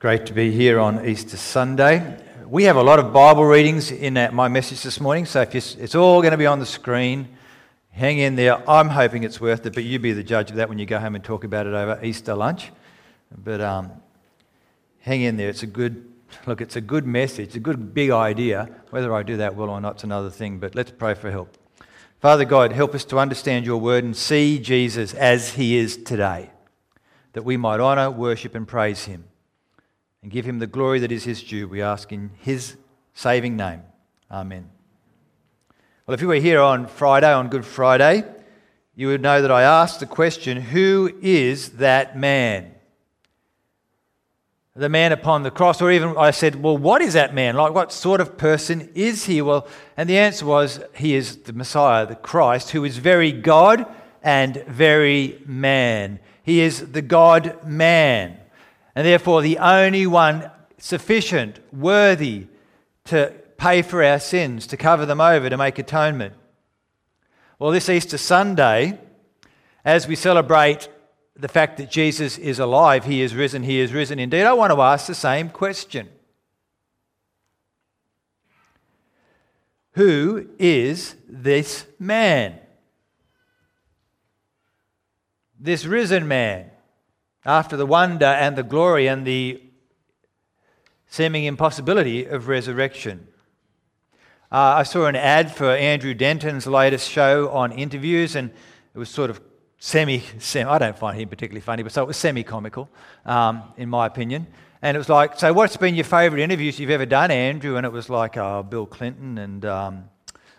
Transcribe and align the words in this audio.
Great 0.00 0.24
to 0.24 0.32
be 0.32 0.50
here 0.50 0.80
on 0.80 1.06
Easter 1.06 1.36
Sunday. 1.36 2.16
We 2.46 2.64
have 2.64 2.76
a 2.76 2.82
lot 2.82 2.98
of 2.98 3.12
Bible 3.12 3.44
readings 3.44 3.90
in 3.90 4.14
my 4.32 4.48
message 4.48 4.82
this 4.82 4.98
morning, 4.98 5.26
so 5.26 5.42
if 5.42 5.54
it's 5.54 5.94
all 5.94 6.22
going 6.22 6.30
to 6.30 6.38
be 6.38 6.46
on 6.46 6.58
the 6.58 6.64
screen, 6.64 7.28
hang 7.90 8.16
in 8.16 8.34
there. 8.34 8.66
I'm 8.66 8.88
hoping 8.88 9.24
it's 9.24 9.42
worth 9.42 9.66
it, 9.66 9.74
but 9.74 9.84
you 9.84 9.98
be 9.98 10.14
the 10.14 10.22
judge 10.22 10.48
of 10.48 10.56
that 10.56 10.70
when 10.70 10.78
you 10.78 10.86
go 10.86 10.98
home 10.98 11.16
and 11.16 11.22
talk 11.22 11.44
about 11.44 11.66
it 11.66 11.74
over 11.74 12.02
Easter 12.02 12.34
lunch. 12.34 12.72
But 13.30 13.60
um, 13.60 13.92
hang 15.00 15.20
in 15.20 15.36
there. 15.36 15.50
It's 15.50 15.64
a 15.64 15.66
good 15.66 16.10
look. 16.46 16.62
It's 16.62 16.76
a 16.76 16.80
good 16.80 17.06
message. 17.06 17.54
a 17.54 17.60
good 17.60 17.92
big 17.92 18.08
idea. 18.08 18.70
Whether 18.88 19.14
I 19.14 19.22
do 19.22 19.36
that 19.36 19.54
well 19.54 19.68
or 19.68 19.82
not 19.82 19.98
is 19.98 20.04
another 20.04 20.30
thing. 20.30 20.60
But 20.60 20.74
let's 20.74 20.92
pray 20.92 21.12
for 21.12 21.30
help. 21.30 21.58
Father 22.20 22.46
God, 22.46 22.72
help 22.72 22.94
us 22.94 23.04
to 23.04 23.18
understand 23.18 23.66
your 23.66 23.78
word 23.78 24.04
and 24.04 24.16
see 24.16 24.60
Jesus 24.60 25.12
as 25.12 25.50
he 25.50 25.76
is 25.76 25.98
today, 25.98 26.52
that 27.34 27.44
we 27.44 27.58
might 27.58 27.80
honour, 27.80 28.10
worship, 28.10 28.54
and 28.54 28.66
praise 28.66 29.04
him 29.04 29.24
and 30.22 30.30
give 30.30 30.44
him 30.44 30.58
the 30.58 30.66
glory 30.66 30.98
that 31.00 31.12
is 31.12 31.24
his 31.24 31.42
due. 31.42 31.66
We 31.66 31.82
ask 31.82 32.12
in 32.12 32.30
his 32.38 32.76
saving 33.14 33.56
name. 33.56 33.82
Amen. 34.30 34.70
Well, 36.06 36.14
if 36.14 36.20
you 36.20 36.28
were 36.28 36.34
here 36.34 36.60
on 36.60 36.86
Friday, 36.86 37.32
on 37.32 37.48
Good 37.48 37.64
Friday, 37.64 38.24
you 38.94 39.08
would 39.08 39.22
know 39.22 39.40
that 39.40 39.50
I 39.50 39.62
asked 39.62 40.00
the 40.00 40.06
question 40.06 40.60
who 40.60 41.16
is 41.22 41.70
that 41.70 42.18
man? 42.18 42.74
The 44.76 44.88
man 44.88 45.12
upon 45.12 45.42
the 45.42 45.50
cross, 45.50 45.82
or 45.82 45.90
even 45.90 46.16
I 46.16 46.30
said, 46.30 46.62
well, 46.62 46.76
what 46.76 47.02
is 47.02 47.14
that 47.14 47.34
man? 47.34 47.54
Like, 47.54 47.74
what 47.74 47.92
sort 47.92 48.20
of 48.20 48.38
person 48.38 48.90
is 48.94 49.24
he? 49.24 49.42
Well, 49.42 49.66
and 49.96 50.08
the 50.08 50.18
answer 50.18 50.46
was, 50.46 50.80
he 50.94 51.14
is 51.14 51.38
the 51.38 51.52
Messiah, 51.52 52.06
the 52.06 52.14
Christ, 52.14 52.70
who 52.70 52.84
is 52.84 52.98
very 52.98 53.32
God 53.32 53.86
and 54.22 54.64
very 54.68 55.42
man. 55.44 56.20
He 56.42 56.60
is 56.60 56.92
the 56.92 57.02
God 57.02 57.64
man 57.64 58.39
and 59.00 59.06
therefore 59.06 59.40
the 59.40 59.56
only 59.56 60.06
one 60.06 60.50
sufficient, 60.76 61.58
worthy 61.72 62.46
to 63.04 63.32
pay 63.56 63.80
for 63.80 64.04
our 64.04 64.20
sins, 64.20 64.66
to 64.66 64.76
cover 64.76 65.06
them 65.06 65.22
over, 65.22 65.48
to 65.48 65.56
make 65.56 65.78
atonement. 65.78 66.34
Well, 67.58 67.70
this 67.70 67.88
Easter 67.88 68.18
Sunday, 68.18 68.98
as 69.86 70.06
we 70.06 70.16
celebrate 70.16 70.90
the 71.34 71.48
fact 71.48 71.78
that 71.78 71.90
Jesus 71.90 72.36
is 72.36 72.58
alive, 72.58 73.06
he 73.06 73.22
is 73.22 73.34
risen, 73.34 73.62
he 73.62 73.80
is 73.80 73.94
risen 73.94 74.18
indeed, 74.18 74.42
I 74.42 74.52
want 74.52 74.70
to 74.70 74.82
ask 74.82 75.06
the 75.06 75.14
same 75.14 75.48
question 75.48 76.06
Who 79.92 80.46
is 80.58 81.16
this 81.26 81.86
man? 81.98 82.58
This 85.58 85.86
risen 85.86 86.28
man? 86.28 86.70
After 87.44 87.76
the 87.76 87.86
wonder 87.86 88.26
and 88.26 88.56
the 88.56 88.62
glory 88.62 89.06
and 89.06 89.26
the 89.26 89.62
seeming 91.06 91.44
impossibility 91.44 92.24
of 92.24 92.48
resurrection. 92.48 93.26
Uh, 94.52 94.78
I 94.78 94.82
saw 94.82 95.06
an 95.06 95.16
ad 95.16 95.54
for 95.54 95.70
Andrew 95.70 96.14
Denton's 96.14 96.66
latest 96.66 97.08
show 97.08 97.50
on 97.50 97.72
interviews, 97.72 98.34
and 98.34 98.50
it 98.94 98.98
was 98.98 99.08
sort 99.08 99.30
of 99.30 99.40
semi, 99.78 100.22
semi 100.38 100.68
I 100.68 100.78
don't 100.78 100.98
find 100.98 101.18
him 101.18 101.28
particularly 101.28 101.60
funny, 101.60 101.82
but 101.82 101.92
so 101.92 102.02
it 102.02 102.06
was 102.06 102.16
semi 102.16 102.42
comical, 102.42 102.88
um, 103.24 103.62
in 103.76 103.88
my 103.88 104.06
opinion. 104.06 104.46
And 104.82 104.96
it 104.96 104.98
was 104.98 105.08
like, 105.08 105.38
so 105.38 105.52
what's 105.52 105.76
been 105.76 105.94
your 105.94 106.04
favourite 106.04 106.42
interviews 106.42 106.80
you've 106.80 106.90
ever 106.90 107.06
done, 107.06 107.30
Andrew? 107.30 107.76
And 107.76 107.84
it 107.84 107.92
was 107.92 108.08
like 108.08 108.36
uh, 108.36 108.62
Bill 108.62 108.86
Clinton 108.86 109.36
and 109.38 109.64
um, 109.64 110.04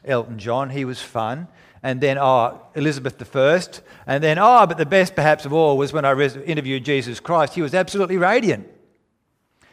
Elton 0.06 0.40
John. 0.40 0.70
He 0.70 0.86
was 0.86 1.02
fun 1.02 1.48
and 1.84 2.00
then, 2.00 2.18
oh, 2.20 2.62
Elizabeth 2.76 3.36
I, 3.36 3.64
and 4.06 4.24
then, 4.24 4.38
oh, 4.38 4.68
but 4.68 4.78
the 4.78 4.86
best 4.86 5.16
perhaps 5.16 5.46
of 5.46 5.54
all 5.54 5.78
was 5.78 5.92
when 5.92 6.06
I 6.06 6.12
interviewed 6.12 6.86
Jesus 6.86 7.20
Christ. 7.20 7.56
He 7.56 7.62
was 7.62 7.74
absolutely 7.74 8.18
radiant, 8.18 8.68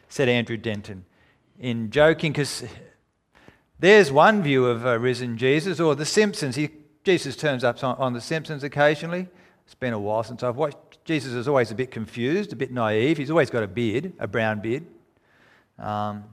said 0.09 0.29
Andrew 0.29 0.57
Denton, 0.57 1.05
in 1.59 1.91
joking, 1.91 2.33
because 2.33 2.65
there's 3.79 4.11
one 4.11 4.43
view 4.43 4.67
of 4.67 4.87
a 4.87 4.99
risen 4.99 5.37
Jesus, 5.37 5.81
or 5.81 5.95
The 5.95 6.07
Simpsons. 6.07 6.57
He, 6.57 6.71
Jesus 7.05 7.37
turns 7.37 7.63
up 7.63 7.83
on, 7.85 7.97
on 7.97 8.15
The 8.15 8.23
Simpsons 8.23 8.65
occasionally. 8.65 9.29
It's 9.67 9.75
been 9.75 9.93
a 9.93 9.99
while 9.99 10.23
since 10.23 10.43
I've 10.43 10.57
watched. 10.57 11.05
Jesus 11.05 11.35
is 11.35 11.47
always 11.47 11.71
a 11.71 11.75
bit 11.75 11.91
confused, 11.91 12.55
a 12.55 12.57
bit 12.57 12.73
naive. 12.73 13.19
He's 13.19 13.31
always 13.31 13.51
got 13.51 13.63
a 13.63 13.69
beard, 13.69 14.15
a 14.19 14.27
brown 14.27 14.61
beard. 14.61 14.87
Um, 15.79 16.25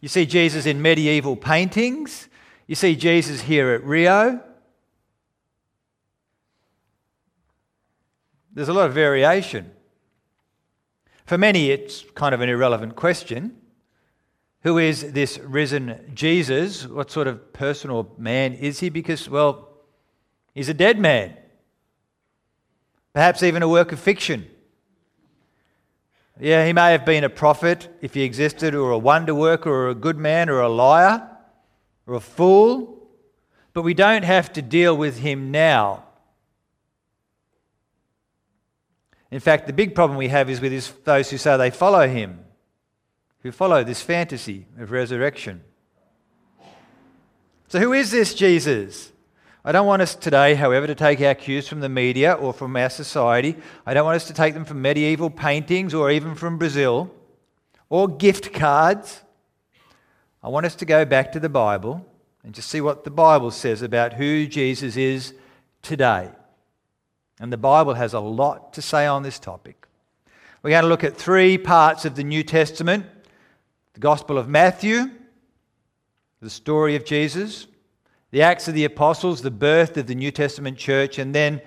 you 0.00 0.08
see 0.08 0.26
Jesus 0.26 0.66
in 0.66 0.82
medieval 0.82 1.36
paintings. 1.36 2.28
You 2.66 2.74
see 2.74 2.96
Jesus 2.96 3.42
here 3.42 3.70
at 3.70 3.84
Rio. 3.84 4.40
There's 8.52 8.68
a 8.68 8.72
lot 8.72 8.86
of 8.86 8.94
variation. 8.94 9.70
For 11.26 11.36
many, 11.36 11.70
it's 11.70 12.04
kind 12.14 12.34
of 12.34 12.40
an 12.40 12.48
irrelevant 12.48 12.96
question. 12.96 13.56
Who 14.62 14.78
is 14.78 15.12
this 15.12 15.38
risen 15.38 16.12
Jesus? 16.14 16.86
What 16.86 17.10
sort 17.10 17.26
of 17.26 17.52
person 17.52 17.90
or 17.90 18.06
man 18.16 18.54
is 18.54 18.80
he? 18.80 18.88
Because, 18.88 19.28
well, 19.28 19.68
he's 20.54 20.68
a 20.68 20.74
dead 20.74 20.98
man. 20.98 21.36
Perhaps 23.12 23.42
even 23.42 23.62
a 23.62 23.68
work 23.68 23.92
of 23.92 24.00
fiction. 24.00 24.46
Yeah, 26.40 26.66
he 26.66 26.72
may 26.72 26.92
have 26.92 27.04
been 27.04 27.24
a 27.24 27.28
prophet 27.28 27.88
if 28.00 28.14
he 28.14 28.22
existed, 28.22 28.74
or 28.74 28.90
a 28.90 28.98
wonder 28.98 29.34
worker, 29.34 29.70
or 29.70 29.88
a 29.88 29.94
good 29.94 30.16
man, 30.16 30.48
or 30.48 30.60
a 30.60 30.68
liar, 30.68 31.28
or 32.06 32.14
a 32.14 32.20
fool. 32.20 33.08
But 33.72 33.82
we 33.82 33.94
don't 33.94 34.24
have 34.24 34.52
to 34.52 34.62
deal 34.62 34.96
with 34.96 35.18
him 35.18 35.50
now 35.50 36.04
In 39.34 39.40
fact, 39.40 39.66
the 39.66 39.72
big 39.72 39.96
problem 39.96 40.16
we 40.16 40.28
have 40.28 40.48
is 40.48 40.60
with 40.60 41.04
those 41.04 41.28
who 41.28 41.38
say 41.38 41.56
they 41.56 41.70
follow 41.70 42.06
him, 42.06 42.38
who 43.40 43.50
follow 43.50 43.82
this 43.82 44.00
fantasy 44.00 44.66
of 44.78 44.92
resurrection. 44.92 45.64
So, 47.66 47.80
who 47.80 47.92
is 47.92 48.12
this 48.12 48.32
Jesus? 48.32 49.10
I 49.64 49.72
don't 49.72 49.88
want 49.88 50.02
us 50.02 50.14
today, 50.14 50.54
however, 50.54 50.86
to 50.86 50.94
take 50.94 51.20
our 51.20 51.34
cues 51.34 51.66
from 51.66 51.80
the 51.80 51.88
media 51.88 52.34
or 52.34 52.52
from 52.52 52.76
our 52.76 52.88
society. 52.88 53.56
I 53.84 53.92
don't 53.92 54.04
want 54.04 54.14
us 54.14 54.28
to 54.28 54.34
take 54.34 54.54
them 54.54 54.64
from 54.64 54.80
medieval 54.80 55.30
paintings 55.30 55.94
or 55.94 56.12
even 56.12 56.36
from 56.36 56.56
Brazil 56.56 57.12
or 57.88 58.06
gift 58.06 58.52
cards. 58.52 59.23
I 60.44 60.48
want 60.48 60.66
us 60.66 60.74
to 60.74 60.84
go 60.84 61.06
back 61.06 61.32
to 61.32 61.40
the 61.40 61.48
Bible 61.48 62.04
and 62.44 62.54
just 62.54 62.68
see 62.68 62.82
what 62.82 63.04
the 63.04 63.10
Bible 63.10 63.50
says 63.50 63.80
about 63.80 64.12
who 64.12 64.46
Jesus 64.46 64.94
is 64.94 65.32
today. 65.80 66.28
And 67.40 67.50
the 67.50 67.56
Bible 67.56 67.94
has 67.94 68.12
a 68.12 68.20
lot 68.20 68.74
to 68.74 68.82
say 68.82 69.06
on 69.06 69.22
this 69.22 69.38
topic. 69.38 69.86
We're 70.62 70.68
going 70.68 70.82
to 70.82 70.88
look 70.88 71.02
at 71.02 71.16
three 71.16 71.56
parts 71.56 72.04
of 72.04 72.14
the 72.14 72.24
New 72.24 72.42
Testament 72.42 73.06
the 73.94 74.00
Gospel 74.00 74.36
of 74.36 74.46
Matthew, 74.46 75.10
the 76.42 76.50
story 76.50 76.94
of 76.94 77.06
Jesus, 77.06 77.66
the 78.30 78.42
Acts 78.42 78.68
of 78.68 78.74
the 78.74 78.84
Apostles, 78.84 79.40
the 79.40 79.50
birth 79.50 79.96
of 79.96 80.08
the 80.08 80.14
New 80.14 80.30
Testament 80.30 80.76
church, 80.76 81.18
and 81.18 81.34
then 81.34 81.62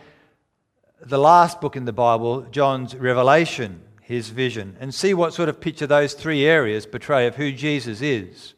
the 1.02 1.18
last 1.18 1.62
book 1.62 1.76
in 1.76 1.86
the 1.86 1.94
Bible, 1.94 2.42
John's 2.52 2.94
Revelation, 2.96 3.82
his 4.02 4.30
vision, 4.30 4.78
and 4.80 4.94
see 4.94 5.16
what 5.16 5.34
sort 5.34 5.50
of 5.50 5.60
picture 5.60 5.88
those 5.88 6.14
three 6.14 6.46
areas 6.46 6.86
portray 6.86 7.26
of 7.26 7.38
who 7.38 7.52
Jesus 7.52 8.02
is. 8.02 8.54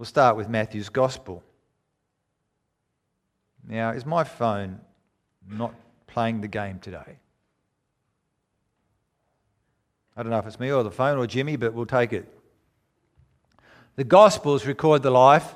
We'll 0.00 0.06
start 0.06 0.34
with 0.34 0.48
Matthew's 0.48 0.88
Gospel. 0.88 1.42
Now, 3.68 3.90
is 3.90 4.06
my 4.06 4.24
phone 4.24 4.80
not 5.46 5.74
playing 6.06 6.40
the 6.40 6.48
game 6.48 6.78
today. 6.78 7.18
I 10.16 10.22
don't 10.22 10.30
know 10.30 10.38
if 10.38 10.46
it's 10.46 10.58
me 10.58 10.72
or 10.72 10.82
the 10.82 10.90
phone 10.90 11.18
or 11.18 11.26
Jimmy, 11.26 11.56
but 11.56 11.74
we'll 11.74 11.84
take 11.84 12.14
it. 12.14 12.26
The 13.96 14.04
Gospels 14.04 14.64
record 14.64 15.02
the 15.02 15.10
life 15.10 15.54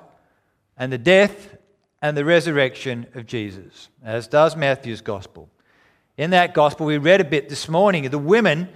and 0.76 0.92
the 0.92 0.98
death 0.98 1.56
and 2.02 2.14
the 2.14 2.26
resurrection 2.26 3.06
of 3.14 3.24
Jesus, 3.24 3.88
as 4.04 4.28
does 4.28 4.56
Matthew's 4.56 5.00
Gospel. 5.00 5.48
In 6.18 6.28
that 6.32 6.52
Gospel, 6.52 6.84
we 6.84 6.98
read 6.98 7.22
a 7.22 7.24
bit 7.24 7.48
this 7.48 7.66
morning. 7.66 8.10
The 8.10 8.18
women 8.18 8.68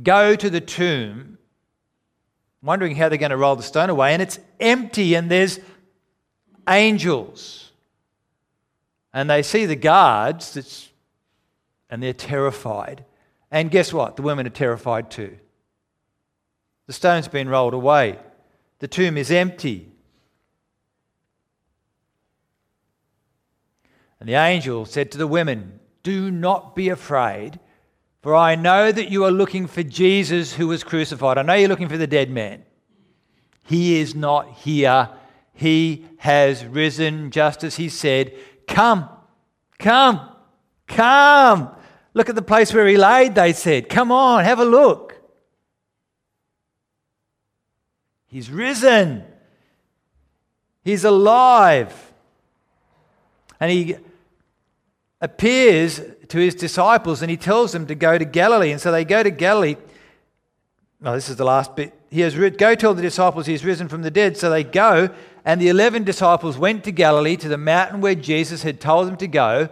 go 0.00 0.36
to 0.36 0.48
the 0.48 0.60
tomb 0.60 1.38
wondering 2.62 2.96
how 2.96 3.08
they're 3.08 3.18
going 3.18 3.30
to 3.30 3.36
roll 3.36 3.56
the 3.56 3.62
stone 3.62 3.90
away, 3.90 4.12
and 4.12 4.22
it's 4.22 4.38
empty, 4.60 5.14
and 5.14 5.30
there's 5.30 5.58
angels 6.68 7.62
and 9.12 9.28
they 9.28 9.42
see 9.42 9.66
the 9.66 9.76
guards 9.76 10.90
and 11.90 12.02
they're 12.02 12.12
terrified. 12.12 13.04
And 13.50 13.70
guess 13.70 13.92
what? 13.92 14.16
The 14.16 14.22
women 14.22 14.46
are 14.46 14.50
terrified 14.50 15.10
too. 15.10 15.38
The 16.86 16.92
stone's 16.92 17.28
been 17.28 17.48
rolled 17.48 17.74
away, 17.74 18.18
the 18.78 18.88
tomb 18.88 19.16
is 19.16 19.30
empty. 19.30 19.88
And 24.18 24.28
the 24.28 24.34
angel 24.34 24.84
said 24.84 25.10
to 25.12 25.18
the 25.18 25.26
women, 25.26 25.80
Do 26.04 26.30
not 26.30 26.76
be 26.76 26.90
afraid, 26.90 27.58
for 28.22 28.36
I 28.36 28.54
know 28.54 28.92
that 28.92 29.10
you 29.10 29.24
are 29.24 29.32
looking 29.32 29.66
for 29.66 29.82
Jesus 29.82 30.54
who 30.54 30.68
was 30.68 30.84
crucified. 30.84 31.38
I 31.38 31.42
know 31.42 31.54
you're 31.54 31.68
looking 31.68 31.88
for 31.88 31.98
the 31.98 32.06
dead 32.06 32.30
man. 32.30 32.64
He 33.64 33.98
is 34.00 34.14
not 34.14 34.48
here. 34.58 35.08
He 35.52 36.06
has 36.18 36.64
risen, 36.64 37.32
just 37.32 37.64
as 37.64 37.76
he 37.76 37.88
said. 37.88 38.32
Come, 38.68 39.08
come, 39.78 40.20
come. 40.86 41.70
Look 42.14 42.28
at 42.28 42.36
the 42.36 42.42
place 42.42 42.72
where 42.72 42.86
he 42.86 42.96
laid, 42.96 43.34
they 43.34 43.52
said. 43.52 43.88
Come 43.88 44.12
on, 44.12 44.44
have 44.44 44.60
a 44.60 44.64
look. 44.64 45.20
He's 48.26 48.50
risen. 48.50 49.24
He's 50.84 51.04
alive. 51.04 52.12
And 53.58 53.70
he 53.70 53.96
appears 55.22 56.02
to 56.28 56.38
his 56.38 56.54
disciples 56.54 57.22
and 57.22 57.30
he 57.30 57.36
tells 57.38 57.72
them 57.72 57.86
to 57.86 57.94
go 57.94 58.18
to 58.18 58.24
Galilee. 58.24 58.72
And 58.72 58.80
so 58.80 58.92
they 58.92 59.04
go 59.04 59.22
to 59.22 59.30
Galilee. 59.30 59.76
No, 61.00 61.14
this 61.14 61.30
is 61.30 61.36
the 61.36 61.44
last 61.44 61.74
bit. 61.74 61.94
He 62.10 62.20
has 62.20 62.34
go 62.34 62.74
tell 62.74 62.92
the 62.92 63.00
disciples 63.00 63.46
he 63.46 63.52
has 63.52 63.64
risen 63.64 63.88
from 63.88 64.02
the 64.02 64.10
dead. 64.10 64.36
So 64.36 64.50
they 64.50 64.64
go, 64.64 65.08
and 65.44 65.60
the 65.60 65.68
eleven 65.68 66.04
disciples 66.04 66.58
went 66.58 66.84
to 66.84 66.92
Galilee 66.92 67.36
to 67.36 67.48
the 67.48 67.56
mountain 67.56 68.00
where 68.00 68.14
Jesus 68.14 68.62
had 68.62 68.80
told 68.80 69.08
them 69.08 69.16
to 69.16 69.26
go. 69.26 69.68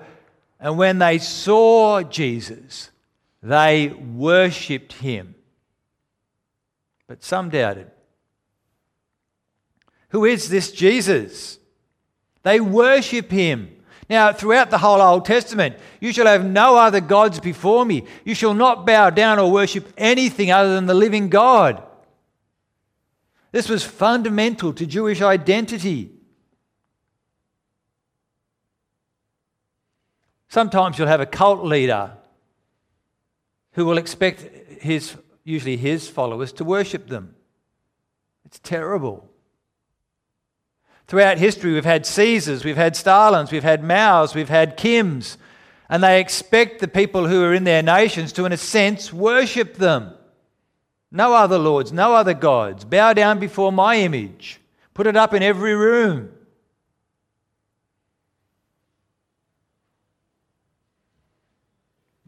And 0.59 0.79
when 0.79 0.99
they 0.99 1.19
saw 1.19 2.03
Jesus, 2.03 2.91
they 3.43 3.89
worshipped 3.89 4.95
him. 4.95 5.35
But 7.07 7.25
some 7.25 7.51
doubted. 7.51 7.91
Who 10.11 10.25
is 10.25 10.49
this 10.49 10.71
Jesus? 10.71 11.59
They 12.43 12.61
worship 12.61 13.31
him. 13.31 13.77
Now, 14.11 14.33
throughout 14.33 14.71
the 14.71 14.79
whole 14.79 15.01
Old 15.01 15.25
Testament, 15.25 15.77
you 16.01 16.13
shall 16.13 16.27
have 16.27 16.45
no 16.45 16.77
other 16.77 17.01
gods 17.01 17.39
before 17.39 17.87
me. 17.87 18.05
You 18.25 18.35
shall 18.35 18.55
not 18.55 18.85
bow 18.85 19.11
down 19.11 19.39
or 19.39 19.53
worship 19.53 19.93
anything 19.97 20.51
other 20.51 20.75
than 20.75 20.87
the 20.87 20.95
living 20.95 21.29
God. 21.29 21.81
This 23.53 23.69
was 23.69 23.85
fundamental 23.85 24.73
to 24.73 24.85
Jewish 24.85 25.23
identity. 25.23 26.11
Sometimes 30.49 30.99
you'll 30.99 31.07
have 31.07 31.21
a 31.21 31.27
cult 31.27 31.65
leader 31.65 32.17
who 33.75 33.85
will 33.85 33.97
expect 33.97 34.41
his, 34.83 35.15
usually 35.45 35.77
his 35.77 36.09
followers, 36.09 36.53
to 36.55 36.65
worship 36.65 37.07
them. 37.07 37.37
It's 38.45 38.59
terrible. 38.59 39.30
Throughout 41.11 41.39
history, 41.39 41.73
we've 41.73 41.85
had 41.85 42.07
Caesars, 42.07 42.65
we've 42.65 42.77
had 42.77 42.95
Stalins, 42.95 43.51
we've 43.51 43.65
had 43.65 43.83
Mao's, 43.83 44.33
we've 44.33 44.49
had 44.49 44.77
Kim's, 44.77 45.39
and 45.89 46.05
they 46.05 46.21
expect 46.21 46.79
the 46.79 46.87
people 46.87 47.27
who 47.27 47.43
are 47.43 47.53
in 47.53 47.65
their 47.65 47.83
nations 47.83 48.33
to, 48.35 48.45
in 48.45 48.53
a 48.53 48.57
sense, 48.57 49.13
worship 49.13 49.75
them. 49.75 50.15
No 51.11 51.35
other 51.35 51.59
lords, 51.59 51.93
no 51.93 52.15
other 52.15 52.33
gods. 52.33 52.85
Bow 52.85 53.13
down 53.13 53.41
before 53.41 53.73
my 53.73 53.97
image. 53.97 54.61
Put 54.95 55.09
it 55.09 55.17
up 55.17 55.35
in 55.35 55.43
every 55.43 55.75
room. 55.75 56.31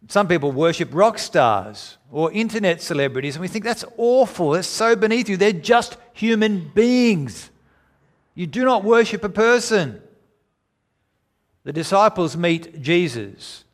Some 0.09 0.27
people 0.27 0.51
worship 0.51 0.89
rock 0.93 1.21
stars 1.21 1.99
or 2.11 2.33
internet 2.33 2.83
celebrities, 2.83 3.37
and 3.37 3.43
we 3.43 3.47
think 3.47 3.65
that's 3.65 3.85
awful. 3.97 4.51
That's 4.51 4.67
so 4.67 4.97
beneath 4.97 5.29
you. 5.29 5.37
They're 5.37 5.53
just 5.53 5.97
human 6.15 6.69
beings. 6.75 7.52
You 8.35 8.47
do 8.47 8.65
not 8.65 8.85
worship 8.85 9.25
a 9.25 9.29
person. 9.29 10.03
The 11.65 11.73
disciples 11.73 12.37
meet 12.37 12.81
Jesus, 12.81 13.65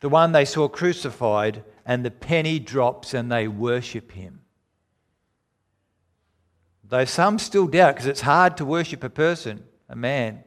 the 0.00 0.08
one 0.08 0.32
they 0.32 0.46
saw 0.46 0.68
crucified, 0.68 1.64
and 1.84 2.04
the 2.04 2.10
penny 2.10 2.58
drops 2.58 3.12
and 3.12 3.30
they 3.30 3.46
worship 3.46 4.12
him. 4.12 4.40
Though 6.84 7.04
some 7.04 7.38
still 7.38 7.66
doubt 7.66 7.94
because 7.94 8.06
it's 8.06 8.22
hard 8.22 8.56
to 8.56 8.64
worship 8.64 9.04
a 9.04 9.10
person, 9.10 9.64
a 9.88 9.94
man. 9.94 10.42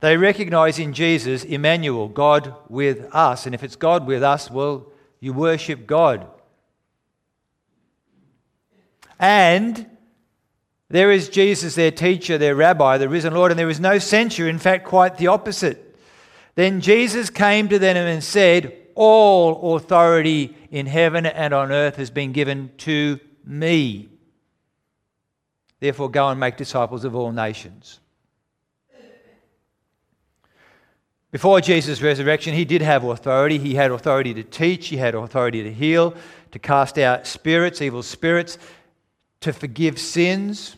They 0.00 0.16
recognize 0.16 0.78
in 0.78 0.92
Jesus 0.92 1.44
Emmanuel, 1.44 2.08
God 2.08 2.54
with 2.68 3.08
us. 3.12 3.46
And 3.46 3.54
if 3.54 3.62
it's 3.62 3.76
God 3.76 4.06
with 4.06 4.22
us, 4.22 4.50
well, 4.50 4.92
you 5.20 5.32
worship 5.32 5.86
God. 5.86 6.28
And 9.18 9.86
there 10.90 11.10
is 11.10 11.28
Jesus, 11.28 11.74
their 11.74 11.90
teacher, 11.90 12.38
their 12.38 12.54
rabbi, 12.54 12.98
the 12.98 13.08
risen 13.08 13.34
Lord, 13.34 13.50
and 13.50 13.58
there 13.58 13.68
is 13.68 13.80
no 13.80 13.98
censure. 13.98 14.48
In 14.48 14.58
fact, 14.58 14.86
quite 14.86 15.18
the 15.18 15.26
opposite. 15.26 15.96
Then 16.54 16.80
Jesus 16.80 17.30
came 17.30 17.68
to 17.68 17.78
them 17.78 17.96
and 17.96 18.24
said, 18.24 18.74
All 18.94 19.76
authority 19.76 20.56
in 20.70 20.86
heaven 20.86 21.26
and 21.26 21.52
on 21.52 21.72
earth 21.72 21.96
has 21.96 22.10
been 22.10 22.32
given 22.32 22.70
to 22.78 23.20
me. 23.44 24.08
Therefore, 25.80 26.10
go 26.10 26.28
and 26.28 26.40
make 26.40 26.56
disciples 26.56 27.04
of 27.04 27.14
all 27.14 27.32
nations. 27.32 28.00
Before 31.30 31.60
Jesus' 31.60 32.00
resurrection, 32.00 32.54
he 32.54 32.64
did 32.64 32.80
have 32.80 33.04
authority. 33.04 33.58
He 33.58 33.74
had 33.74 33.90
authority 33.90 34.32
to 34.32 34.42
teach, 34.42 34.88
he 34.88 34.96
had 34.96 35.14
authority 35.14 35.62
to 35.62 35.72
heal, 35.72 36.14
to 36.52 36.58
cast 36.58 36.98
out 36.98 37.26
spirits, 37.26 37.82
evil 37.82 38.02
spirits 38.02 38.56
to 39.40 39.52
forgive 39.52 39.98
sins, 39.98 40.76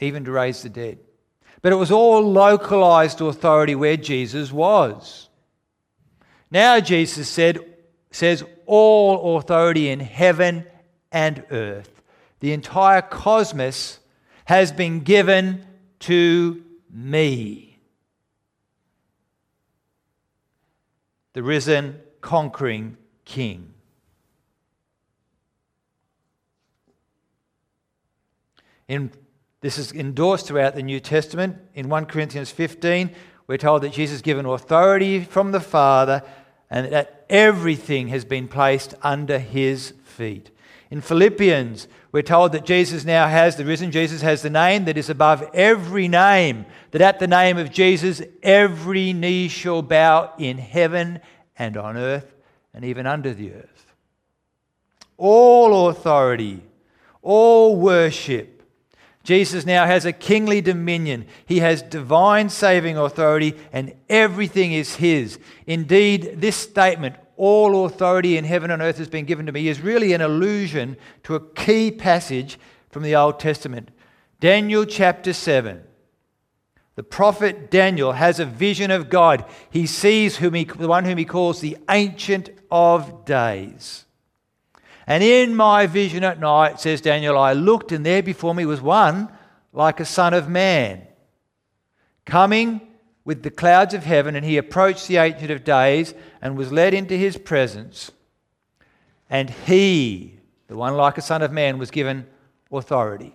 even 0.00 0.24
to 0.24 0.30
raise 0.30 0.62
the 0.62 0.68
dead. 0.68 0.98
But 1.62 1.72
it 1.72 1.76
was 1.76 1.90
all 1.90 2.20
localized 2.22 3.20
authority 3.20 3.74
where 3.74 3.96
Jesus 3.96 4.52
was. 4.52 5.28
Now 6.50 6.80
Jesus 6.80 7.28
said, 7.28 7.58
says, 8.10 8.44
All 8.66 9.36
authority 9.38 9.88
in 9.88 10.00
heaven 10.00 10.66
and 11.10 11.44
earth, 11.50 12.02
the 12.40 12.52
entire 12.52 13.02
cosmos 13.02 13.98
has 14.44 14.72
been 14.72 15.00
given 15.00 15.64
to 16.00 16.62
me. 16.90 17.78
The 21.32 21.42
risen, 21.42 22.00
conquering 22.20 22.96
King. 23.24 23.73
In, 28.88 29.10
this 29.60 29.78
is 29.78 29.92
endorsed 29.92 30.46
throughout 30.46 30.74
the 30.74 30.82
New 30.82 31.00
Testament. 31.00 31.56
In 31.74 31.88
1 31.88 32.06
Corinthians 32.06 32.50
15, 32.50 33.10
we're 33.46 33.56
told 33.56 33.82
that 33.82 33.92
Jesus 33.92 34.16
is 34.16 34.22
given 34.22 34.46
authority 34.46 35.24
from 35.24 35.52
the 35.52 35.60
Father 35.60 36.22
and 36.70 36.92
that 36.92 37.24
everything 37.28 38.08
has 38.08 38.24
been 38.24 38.48
placed 38.48 38.94
under 39.02 39.38
his 39.38 39.94
feet. 40.04 40.50
In 40.90 41.00
Philippians, 41.00 41.88
we're 42.12 42.22
told 42.22 42.52
that 42.52 42.64
Jesus 42.64 43.04
now 43.04 43.26
has, 43.26 43.56
the 43.56 43.64
risen 43.64 43.90
Jesus 43.90 44.22
has 44.22 44.42
the 44.42 44.50
name 44.50 44.84
that 44.84 44.96
is 44.96 45.10
above 45.10 45.48
every 45.52 46.08
name, 46.08 46.66
that 46.92 47.00
at 47.00 47.18
the 47.18 47.26
name 47.26 47.58
of 47.58 47.72
Jesus, 47.72 48.22
every 48.42 49.12
knee 49.12 49.48
shall 49.48 49.82
bow 49.82 50.32
in 50.38 50.58
heaven 50.58 51.20
and 51.58 51.76
on 51.76 51.96
earth 51.96 52.34
and 52.72 52.84
even 52.84 53.06
under 53.06 53.34
the 53.34 53.52
earth. 53.52 53.94
All 55.16 55.88
authority, 55.88 56.62
all 57.22 57.76
worship 57.76 58.53
Jesus 59.24 59.64
now 59.64 59.86
has 59.86 60.04
a 60.04 60.12
kingly 60.12 60.60
dominion. 60.60 61.26
He 61.46 61.60
has 61.60 61.80
divine 61.82 62.50
saving 62.50 62.98
authority, 62.98 63.56
and 63.72 63.94
everything 64.08 64.72
is 64.72 64.96
His. 64.96 65.38
Indeed, 65.66 66.42
this 66.42 66.56
statement, 66.56 67.16
all 67.36 67.86
authority 67.86 68.36
in 68.36 68.44
heaven 68.44 68.70
and 68.70 68.82
earth 68.82 68.98
has 68.98 69.08
been 69.08 69.24
given 69.24 69.46
to 69.46 69.52
me, 69.52 69.66
is 69.66 69.80
really 69.80 70.12
an 70.12 70.20
allusion 70.20 70.98
to 71.24 71.34
a 71.34 71.40
key 71.40 71.90
passage 71.90 72.58
from 72.90 73.02
the 73.02 73.16
Old 73.16 73.40
Testament. 73.40 73.90
Daniel 74.40 74.84
chapter 74.84 75.32
7. 75.32 75.82
The 76.96 77.02
prophet 77.02 77.70
Daniel 77.70 78.12
has 78.12 78.38
a 78.38 78.44
vision 78.44 78.90
of 78.90 79.08
God. 79.08 79.46
He 79.70 79.86
sees 79.86 80.36
whom 80.36 80.54
he, 80.54 80.64
the 80.64 80.86
one 80.86 81.06
whom 81.06 81.18
he 81.18 81.24
calls 81.24 81.60
the 81.60 81.78
Ancient 81.88 82.50
of 82.70 83.24
Days. 83.24 84.03
And 85.06 85.22
in 85.22 85.54
my 85.54 85.86
vision 85.86 86.24
at 86.24 86.40
night, 86.40 86.80
says 86.80 87.00
Daniel, 87.00 87.38
I 87.38 87.52
looked, 87.52 87.92
and 87.92 88.04
there 88.04 88.22
before 88.22 88.54
me 88.54 88.64
was 88.64 88.80
one 88.80 89.28
like 89.72 90.00
a 90.00 90.04
son 90.04 90.34
of 90.34 90.48
man, 90.48 91.06
coming 92.24 92.80
with 93.24 93.42
the 93.42 93.50
clouds 93.50 93.92
of 93.92 94.04
heaven, 94.04 94.36
and 94.36 94.44
he 94.44 94.56
approached 94.56 95.08
the 95.08 95.16
Ancient 95.16 95.50
of 95.50 95.64
Days 95.64 96.14
and 96.40 96.56
was 96.56 96.72
led 96.72 96.94
into 96.94 97.16
his 97.16 97.36
presence. 97.36 98.12
And 99.28 99.50
he, 99.50 100.38
the 100.68 100.76
one 100.76 100.96
like 100.96 101.18
a 101.18 101.22
son 101.22 101.42
of 101.42 101.52
man, 101.52 101.78
was 101.78 101.90
given 101.90 102.26
authority 102.70 103.34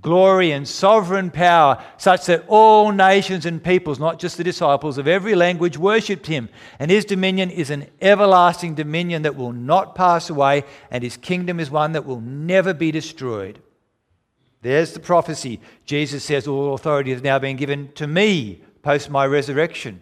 glory 0.00 0.52
and 0.52 0.66
sovereign 0.66 1.30
power, 1.30 1.82
such 1.96 2.26
that 2.26 2.44
all 2.48 2.92
nations 2.92 3.46
and 3.46 3.62
peoples, 3.62 3.98
not 3.98 4.18
just 4.18 4.36
the 4.36 4.44
disciples 4.44 4.98
of 4.98 5.08
every 5.08 5.34
language, 5.34 5.78
worshipped 5.78 6.26
him. 6.26 6.48
And 6.78 6.90
his 6.90 7.04
dominion 7.04 7.50
is 7.50 7.70
an 7.70 7.86
everlasting 8.00 8.74
dominion 8.74 9.22
that 9.22 9.36
will 9.36 9.52
not 9.52 9.94
pass 9.94 10.30
away, 10.30 10.64
and 10.90 11.02
his 11.02 11.16
kingdom 11.16 11.60
is 11.60 11.70
one 11.70 11.92
that 11.92 12.04
will 12.04 12.20
never 12.20 12.74
be 12.74 12.90
destroyed. 12.90 13.60
There's 14.62 14.92
the 14.92 15.00
prophecy. 15.00 15.60
Jesus 15.84 16.24
says, 16.24 16.48
All 16.48 16.74
authority 16.74 17.12
has 17.12 17.22
now 17.22 17.38
been 17.38 17.56
given 17.56 17.92
to 17.96 18.06
me 18.06 18.62
post 18.84 19.10
my 19.10 19.26
resurrection. 19.26 20.00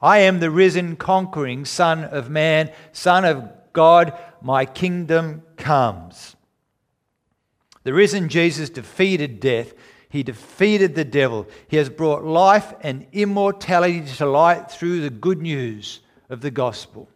I 0.00 0.18
am 0.18 0.40
the 0.40 0.50
risen, 0.50 0.96
conquering 0.96 1.64
Son 1.64 2.04
of 2.04 2.28
Man, 2.28 2.70
Son 2.92 3.24
of 3.24 3.48
God. 3.72 4.18
My 4.42 4.66
kingdom 4.66 5.42
comes. 5.56 6.35
The 7.86 7.94
risen 7.94 8.28
Jesus 8.28 8.68
defeated 8.68 9.38
death. 9.38 9.72
He 10.08 10.24
defeated 10.24 10.96
the 10.96 11.04
devil. 11.04 11.46
He 11.68 11.76
has 11.76 11.88
brought 11.88 12.24
life 12.24 12.74
and 12.80 13.06
immortality 13.12 14.02
to 14.16 14.26
light 14.26 14.72
through 14.72 15.02
the 15.02 15.10
good 15.10 15.40
news 15.40 16.00
of 16.28 16.40
the 16.40 16.50
gospel. 16.50 17.08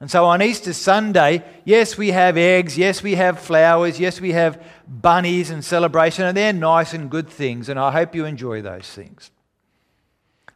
And 0.00 0.10
so 0.10 0.24
on 0.24 0.40
Easter 0.40 0.72
Sunday, 0.72 1.44
yes, 1.66 1.98
we 1.98 2.08
have 2.12 2.38
eggs, 2.38 2.78
yes, 2.78 3.02
we 3.02 3.16
have 3.16 3.38
flowers, 3.38 4.00
yes, 4.00 4.18
we 4.18 4.32
have 4.32 4.64
bunnies 4.88 5.50
and 5.50 5.62
celebration, 5.62 6.24
and 6.24 6.34
they're 6.34 6.54
nice 6.54 6.94
and 6.94 7.10
good 7.10 7.28
things, 7.28 7.68
and 7.68 7.78
I 7.78 7.92
hope 7.92 8.14
you 8.14 8.24
enjoy 8.24 8.62
those 8.62 8.88
things. 8.88 9.30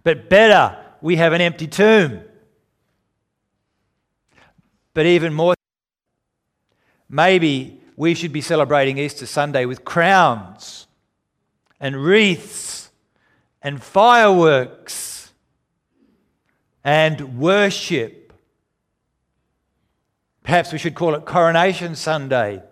But 0.03 0.31
better, 0.31 0.83
we 1.03 1.17
have 1.17 1.35
an 1.35 1.43
empty 1.43 1.67
tomb. 1.67 2.23
But 4.95 5.05
even 5.05 5.35
more, 5.35 5.55
maybe 7.11 7.83
we 7.97 8.15
should 8.15 8.33
be 8.33 8.41
celebrating 8.41 8.99
Easter 8.99 9.27
Sunday 9.27 9.65
with 9.65 9.85
crowns 9.85 10.87
and 11.81 12.05
wreaths 12.05 12.91
and 13.63 13.83
fireworks 13.83 15.33
and 16.85 17.39
worship 17.39 18.27
Perhaps 20.47 20.73
we 20.73 20.79
should 20.79 20.95
call 20.95 21.17
it 21.17 21.25
Coronation 21.25 21.97
Sunday, 21.97 22.63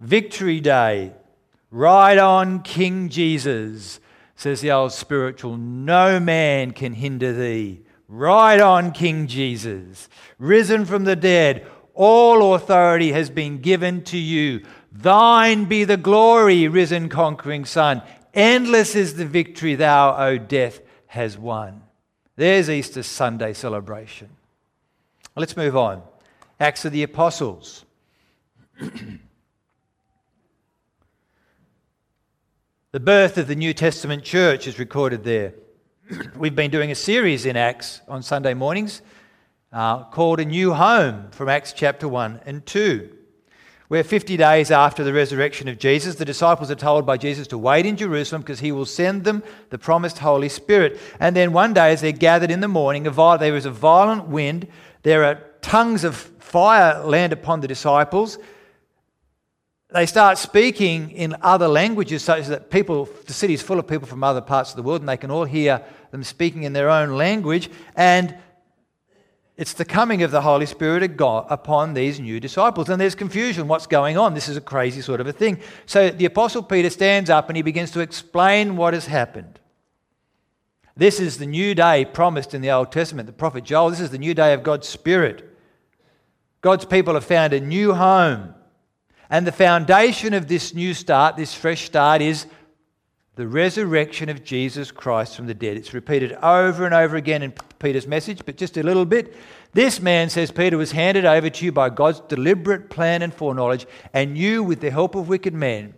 Victory 0.00 0.60
Day, 0.60 1.12
Ride 1.70 2.16
on, 2.16 2.62
King 2.62 3.10
Jesus, 3.10 4.00
says 4.34 4.62
the 4.62 4.72
old 4.72 4.92
spiritual. 4.92 5.58
No 5.58 6.18
man 6.18 6.70
can 6.70 6.94
hinder 6.94 7.34
thee. 7.34 7.82
Ride 8.08 8.62
on, 8.62 8.92
King 8.92 9.26
Jesus. 9.26 10.08
Risen 10.38 10.86
from 10.86 11.04
the 11.04 11.16
dead, 11.16 11.66
all 11.94 12.54
authority 12.54 13.12
has 13.12 13.30
been 13.30 13.58
given 13.58 14.02
to 14.04 14.18
you. 14.18 14.64
Thine 14.92 15.64
be 15.64 15.84
the 15.84 15.96
glory, 15.96 16.68
risen 16.68 17.08
conquering 17.08 17.64
Son. 17.64 18.02
Endless 18.32 18.94
is 18.94 19.14
the 19.14 19.26
victory 19.26 19.74
thou, 19.74 20.16
O 20.16 20.38
death, 20.38 20.80
has 21.06 21.38
won. 21.38 21.82
There's 22.36 22.68
Easter 22.68 23.02
Sunday 23.02 23.52
celebration. 23.52 24.28
Let's 25.36 25.56
move 25.56 25.76
on. 25.76 26.02
Acts 26.58 26.84
of 26.84 26.92
the 26.92 27.04
Apostles. 27.04 27.84
the 28.80 29.18
birth 33.00 33.38
of 33.38 33.46
the 33.46 33.56
New 33.56 33.72
Testament 33.72 34.24
church 34.24 34.66
is 34.66 34.78
recorded 34.78 35.24
there. 35.24 35.54
We've 36.36 36.54
been 36.54 36.70
doing 36.70 36.90
a 36.90 36.96
series 36.96 37.46
in 37.46 37.56
Acts 37.56 38.00
on 38.08 38.22
Sunday 38.22 38.54
mornings 38.54 39.00
uh, 39.74 40.04
called 40.04 40.38
A 40.38 40.44
New 40.44 40.72
Home 40.72 41.28
from 41.32 41.48
Acts 41.48 41.72
chapter 41.72 42.06
1 42.06 42.42
and 42.46 42.64
2, 42.64 43.10
where 43.88 44.04
50 44.04 44.36
days 44.36 44.70
after 44.70 45.02
the 45.02 45.12
resurrection 45.12 45.66
of 45.66 45.80
Jesus, 45.80 46.14
the 46.14 46.24
disciples 46.24 46.70
are 46.70 46.76
told 46.76 47.04
by 47.04 47.16
Jesus 47.16 47.48
to 47.48 47.58
wait 47.58 47.84
in 47.84 47.96
Jerusalem 47.96 48.42
because 48.42 48.60
he 48.60 48.70
will 48.70 48.86
send 48.86 49.24
them 49.24 49.42
the 49.70 49.78
promised 49.78 50.18
Holy 50.20 50.48
Spirit. 50.48 51.00
And 51.18 51.34
then 51.34 51.52
one 51.52 51.74
day, 51.74 51.90
as 51.90 52.00
they're 52.00 52.12
gathered 52.12 52.52
in 52.52 52.60
the 52.60 52.68
morning, 52.68 53.02
there 53.02 53.56
is 53.56 53.66
a 53.66 53.70
violent 53.70 54.28
wind, 54.28 54.68
there 55.02 55.24
are 55.24 55.42
tongues 55.60 56.04
of 56.04 56.14
fire 56.14 57.02
land 57.02 57.32
upon 57.32 57.60
the 57.60 57.68
disciples. 57.68 58.38
They 59.90 60.06
start 60.06 60.38
speaking 60.38 61.10
in 61.10 61.36
other 61.42 61.66
languages 61.66 62.22
such 62.22 62.46
that 62.46 62.70
people, 62.70 63.08
the 63.26 63.32
city 63.32 63.54
is 63.54 63.62
full 63.62 63.80
of 63.80 63.88
people 63.88 64.06
from 64.06 64.22
other 64.22 64.40
parts 64.40 64.70
of 64.70 64.76
the 64.76 64.82
world, 64.84 65.02
and 65.02 65.08
they 65.08 65.16
can 65.16 65.32
all 65.32 65.44
hear 65.44 65.84
them 66.12 66.22
speaking 66.22 66.62
in 66.62 66.72
their 66.72 66.90
own 66.90 67.16
language. 67.16 67.70
And 67.96 68.36
it's 69.56 69.72
the 69.72 69.84
coming 69.84 70.22
of 70.24 70.32
the 70.32 70.40
Holy 70.40 70.66
Spirit 70.66 71.04
of 71.04 71.16
God 71.16 71.46
upon 71.48 71.94
these 71.94 72.18
new 72.18 72.40
disciples. 72.40 72.88
And 72.88 73.00
there's 73.00 73.14
confusion. 73.14 73.68
What's 73.68 73.86
going 73.86 74.18
on? 74.18 74.34
This 74.34 74.48
is 74.48 74.56
a 74.56 74.60
crazy 74.60 75.00
sort 75.00 75.20
of 75.20 75.28
a 75.28 75.32
thing. 75.32 75.60
So 75.86 76.10
the 76.10 76.24
Apostle 76.24 76.62
Peter 76.62 76.90
stands 76.90 77.30
up 77.30 77.48
and 77.48 77.56
he 77.56 77.62
begins 77.62 77.92
to 77.92 78.00
explain 78.00 78.76
what 78.76 78.94
has 78.94 79.06
happened. 79.06 79.60
This 80.96 81.20
is 81.20 81.38
the 81.38 81.46
new 81.46 81.74
day 81.74 82.04
promised 82.04 82.54
in 82.54 82.62
the 82.62 82.70
Old 82.70 82.90
Testament, 82.90 83.26
the 83.26 83.32
prophet 83.32 83.64
Joel. 83.64 83.90
This 83.90 84.00
is 84.00 84.10
the 84.10 84.18
new 84.18 84.34
day 84.34 84.54
of 84.54 84.64
God's 84.64 84.88
Spirit. 84.88 85.56
God's 86.60 86.84
people 86.84 87.14
have 87.14 87.24
found 87.24 87.52
a 87.52 87.60
new 87.60 87.94
home. 87.94 88.54
And 89.30 89.46
the 89.46 89.52
foundation 89.52 90.34
of 90.34 90.48
this 90.48 90.74
new 90.74 90.94
start, 90.94 91.36
this 91.36 91.54
fresh 91.54 91.84
start, 91.84 92.22
is 92.22 92.46
the 93.36 93.46
resurrection 93.46 94.28
of 94.28 94.44
Jesus 94.44 94.90
Christ 94.90 95.36
from 95.36 95.46
the 95.46 95.54
dead. 95.54 95.76
It's 95.76 95.94
repeated 95.94 96.32
over 96.34 96.84
and 96.84 96.94
over 96.94 97.16
again 97.16 97.42
in 97.42 97.52
Peter's 97.84 98.06
message, 98.06 98.40
but 98.46 98.56
just 98.56 98.78
a 98.78 98.82
little 98.82 99.04
bit. 99.04 99.36
This 99.74 100.00
man, 100.00 100.30
says 100.30 100.50
Peter, 100.50 100.78
was 100.78 100.92
handed 100.92 101.26
over 101.26 101.50
to 101.50 101.64
you 101.66 101.70
by 101.70 101.90
God's 101.90 102.20
deliberate 102.20 102.88
plan 102.88 103.20
and 103.20 103.32
foreknowledge, 103.32 103.86
and 104.14 104.38
you, 104.38 104.64
with 104.64 104.80
the 104.80 104.90
help 104.90 105.14
of 105.14 105.28
wicked 105.28 105.52
men, 105.52 105.92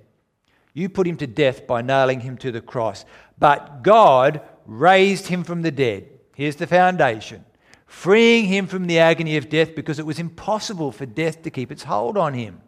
you 0.75 0.89
put 0.89 1.07
him 1.07 1.17
to 1.19 1.29
death 1.29 1.65
by 1.65 1.83
nailing 1.83 2.21
him 2.21 2.37
to 2.39 2.51
the 2.51 2.61
cross. 2.61 3.05
But 3.39 3.85
God 3.85 4.41
raised 4.67 5.29
him 5.29 5.45
from 5.45 5.63
the 5.63 5.71
dead. 5.71 6.09
Here's 6.35 6.57
the 6.57 6.67
foundation 6.67 7.45
freeing 7.87 8.47
him 8.47 8.67
from 8.67 8.89
the 8.89 8.99
agony 8.99 9.37
of 9.37 9.49
death 9.49 9.77
because 9.77 10.01
it 10.01 10.05
was 10.05 10.19
impossible 10.19 10.91
for 10.91 11.07
death 11.07 11.43
to 11.45 11.51
keep 11.51 11.71
its 11.71 11.85
hold 11.85 12.19
on 12.19 12.35
him. 12.35 12.61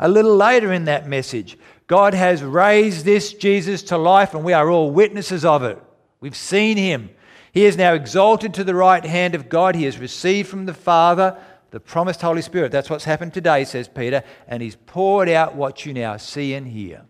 A 0.00 0.08
little 0.08 0.34
later 0.34 0.72
in 0.72 0.86
that 0.86 1.08
message, 1.08 1.56
God 1.86 2.14
has 2.14 2.42
raised 2.42 3.04
this 3.04 3.32
Jesus 3.32 3.84
to 3.84 3.96
life, 3.96 4.34
and 4.34 4.42
we 4.42 4.52
are 4.52 4.68
all 4.68 4.90
witnesses 4.90 5.44
of 5.44 5.62
it. 5.62 5.80
We've 6.18 6.34
seen 6.34 6.76
him. 6.76 7.10
He 7.54 7.64
is 7.64 7.78
now 7.78 7.94
exalted 7.94 8.52
to 8.54 8.64
the 8.64 8.74
right 8.74 9.04
hand 9.04 9.34
of 9.34 9.48
God. 9.48 9.76
He 9.76 9.84
has 9.84 9.96
received 9.96 10.48
from 10.48 10.66
the 10.66 10.74
Father 10.74 11.38
the 11.70 11.80
promised 11.80 12.20
Holy 12.20 12.42
Spirit. 12.42 12.72
That's 12.72 12.90
what's 12.90 13.04
happened 13.04 13.32
today, 13.32 13.64
says 13.64 13.88
Peter, 13.88 14.22
and 14.46 14.62
he's 14.62 14.76
poured 14.76 15.28
out 15.28 15.54
what 15.54 15.86
you 15.86 15.94
now 15.94 16.16
see 16.16 16.52
and 16.52 16.66
hear. 16.66 17.06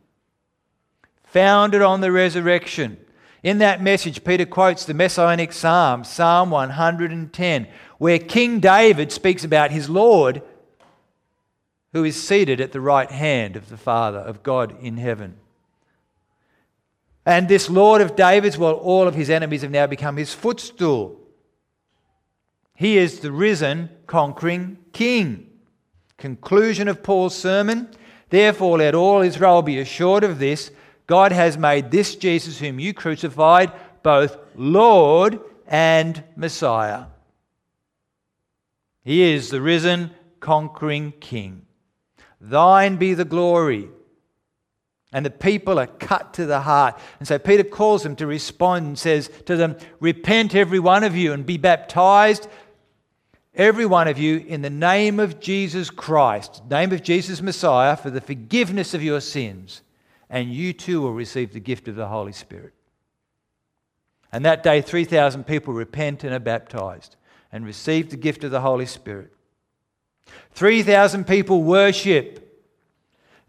Founded 1.25 1.83
on 1.83 2.03
the 2.03 2.13
resurrection 2.13 2.99
in 3.43 3.59
that 3.59 3.83
message, 3.83 4.25
Peter 4.25 4.47
quotes 4.47 4.85
the 4.85 4.95
Messianic 4.95 5.53
Psalm, 5.53 6.05
Psalm 6.05 6.51
110, 6.51 7.69
where 7.99 8.19
King 8.19 8.61
David 8.61 9.13
speaks 9.13 9.45
about 9.45 9.71
his 9.71 9.91
Lord 9.91 10.43
who 11.95 12.05
is 12.05 12.21
seated 12.21 12.61
at 12.61 12.73
the 12.73 12.81
right 12.81 13.11
hand 13.11 13.55
of 13.55 13.69
the 13.69 13.77
Father, 13.77 14.19
of 14.19 14.43
God 14.43 14.77
in 14.81 14.97
heaven. 14.97 15.37
And 17.27 17.49
this 17.49 17.71
Lord 17.71 18.01
of 18.01 18.17
David's, 18.17 18.59
well, 18.59 18.75
all 18.75 19.09
of 19.09 19.15
his 19.15 19.31
enemies 19.31 19.63
have 19.63 19.71
now 19.71 19.87
become 19.87 20.17
his 20.17 20.35
footstool. 20.35 21.21
He 22.75 22.99
is 22.99 23.21
the 23.21 23.33
risen, 23.33 23.89
conquering 24.07 24.79
King. 24.93 25.51
Conclusion 26.19 26.89
of 26.89 27.03
Paul's 27.03 27.37
sermon. 27.37 27.89
Therefore, 28.29 28.79
let 28.79 28.95
all 28.95 29.23
Israel 29.23 29.63
be 29.63 29.79
assured 29.79 30.25
of 30.25 30.39
this 30.39 30.71
God 31.07 31.33
has 31.33 31.59
made 31.59 31.91
this 31.91 32.17
Jesus, 32.17 32.59
whom 32.59 32.79
you 32.79 32.95
crucified, 32.95 33.73
both 34.03 34.37
Lord 34.55 35.41
and 35.67 36.23
Messiah. 36.35 37.05
He 39.03 39.23
is 39.23 39.51
the 39.51 39.61
risen, 39.61 40.13
conquering 40.41 41.13
King. 41.21 41.67
Thine 42.41 42.97
be 42.97 43.15
the 43.15 43.25
glory. 43.25 43.91
And 45.15 45.25
the 45.25 45.31
people 45.31 45.79
are 45.79 45.87
cut 45.87 46.35
to 46.35 46.45
the 46.45 46.61
heart. 46.61 46.99
And 47.19 47.27
so 47.27 47.39
Peter 47.39 47.65
calls 47.65 48.03
them 48.03 48.17
to 48.17 48.27
respond 48.27 48.87
and 48.87 48.99
says 48.99 49.31
to 49.47 49.57
them, 49.57 49.77
Repent, 49.99 50.55
every 50.55 50.81
one 50.81 51.05
of 51.05 51.17
you, 51.17 51.33
and 51.33 51.47
be 51.47 51.57
baptized, 51.57 52.49
every 53.55 53.87
one 53.87 54.09
of 54.09 54.19
you, 54.19 54.45
in 54.47 54.61
the 54.61 54.69
name 54.69 55.19
of 55.19 55.41
Jesus 55.41 55.89
Christ, 55.89 56.63
name 56.69 56.93
of 56.93 57.03
Jesus 57.03 57.41
Messiah, 57.41 57.97
for 57.97 58.11
the 58.11 58.21
forgiveness 58.21 58.93
of 58.93 59.03
your 59.03 59.21
sins 59.21 59.81
and 60.35 60.53
you 60.53 60.73
too 60.73 61.01
will 61.01 61.13
receive 61.13 61.53
the 61.53 61.61
gift 61.61 61.87
of 61.87 61.95
the 61.95 62.09
Holy 62.09 62.33
Spirit. 62.33 62.73
And 64.33 64.45
that 64.45 64.65
day, 64.65 64.81
3,000 64.83 65.45
people 65.45 65.73
repent 65.73 66.25
and 66.25 66.35
are 66.35 66.41
baptized 66.41 67.15
and 67.53 67.65
receive 67.65 68.11
the 68.11 68.17
gift 68.17 68.43
of 68.43 68.51
the 68.51 68.61
Holy 68.61 68.87
Spirit. 68.87 69.33
3,000 70.55 71.25
people 71.25 71.63
worship. 71.63 72.44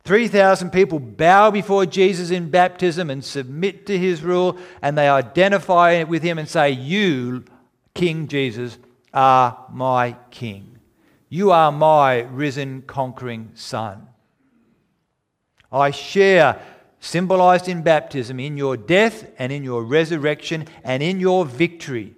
3,000 0.06 0.70
people 0.70 1.00
bow 1.00 1.50
before 1.50 1.86
Jesus 1.88 2.30
in 2.30 2.52
baptism 2.52 3.10
and 3.10 3.26
submit 3.26 3.88
to 3.88 3.98
his 3.98 4.22
rule, 4.22 4.58
and 4.82 4.96
they 4.96 5.10
identify 5.10 6.04
with 6.04 6.22
him 6.22 6.38
and 6.38 6.48
say, 6.48 6.70
You, 6.70 7.44
King 7.96 8.28
Jesus, 8.28 8.78
are 9.14 9.66
my 9.72 10.16
King. 10.30 10.78
You 11.28 11.52
are 11.52 11.72
my 11.72 12.22
risen, 12.22 12.84
conquering 12.84 13.52
Son. 13.56 14.08
I 15.72 15.90
share, 15.90 16.62
symbolized 17.00 17.68
in 17.68 17.82
baptism, 17.82 18.40
in 18.40 18.58
your 18.58 18.78
death 18.78 19.28
and 19.40 19.52
in 19.52 19.64
your 19.64 19.84
resurrection 19.84 20.68
and 20.84 21.02
in 21.02 21.20
your 21.20 21.46
victory. 21.46 22.14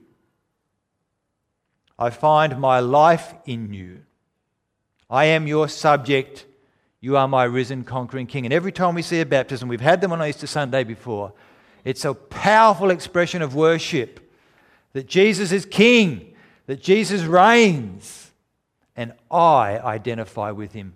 I 1.98 2.10
find 2.10 2.60
my 2.60 2.82
life 2.82 3.34
in 3.46 3.74
you. 3.74 4.04
I 5.10 5.26
am 5.26 5.48
your 5.48 5.70
subject. 5.70 6.46
You 7.00 7.18
are 7.18 7.28
my 7.28 7.44
risen, 7.44 7.84
conquering 7.84 8.28
King. 8.28 8.46
And 8.46 8.54
every 8.54 8.72
time 8.72 8.96
we 8.96 9.02
see 9.02 9.22
a 9.22 9.26
baptism, 9.26 9.70
we've 9.70 9.82
had 9.82 10.02
them 10.02 10.12
on 10.12 10.24
Easter 10.24 10.48
Sunday 10.48 10.84
before, 10.84 11.34
it's 11.86 12.06
a 12.06 12.14
powerful 12.14 12.90
expression 12.90 13.42
of 13.42 13.56
worship 13.56 14.20
that 14.94 15.08
Jesus 15.08 15.52
is 15.52 15.66
King, 15.66 16.34
that 16.66 16.82
Jesus 16.82 17.22
reigns, 17.22 18.32
and 18.96 19.14
I 19.30 19.80
identify 19.80 20.52
with 20.52 20.74
him 20.74 20.96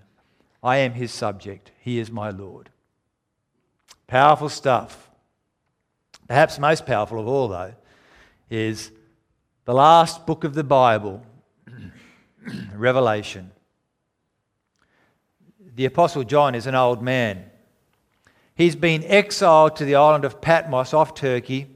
I 0.64 0.78
am 0.78 0.94
his 0.94 1.12
subject. 1.12 1.72
He 1.80 1.98
is 2.00 2.12
my 2.12 2.30
Lord. 2.30 2.70
Powerful 4.08 4.50
stuff. 4.50 5.10
Perhaps 6.28 6.60
most 6.60 6.86
powerful 6.86 7.20
of 7.20 7.28
all, 7.28 7.48
though, 7.48 7.74
is 8.50 8.92
the 9.66 9.74
last 9.74 10.26
book 10.26 10.44
of 10.44 10.54
the 10.54 10.64
Bible 10.64 11.26
Revelation. 12.76 13.52
The 15.76 15.86
Apostle 15.86 16.24
John 16.24 16.56
is 16.56 16.68
an 16.68 16.76
old 16.76 17.02
man. 17.02 17.46
He's 18.56 18.76
been 18.76 19.04
exiled 19.06 19.76
to 19.78 19.86
the 19.86 19.96
island 19.96 20.26
of 20.26 20.42
Patmos 20.42 20.94
off 20.94 21.16
Turkey 21.16 21.68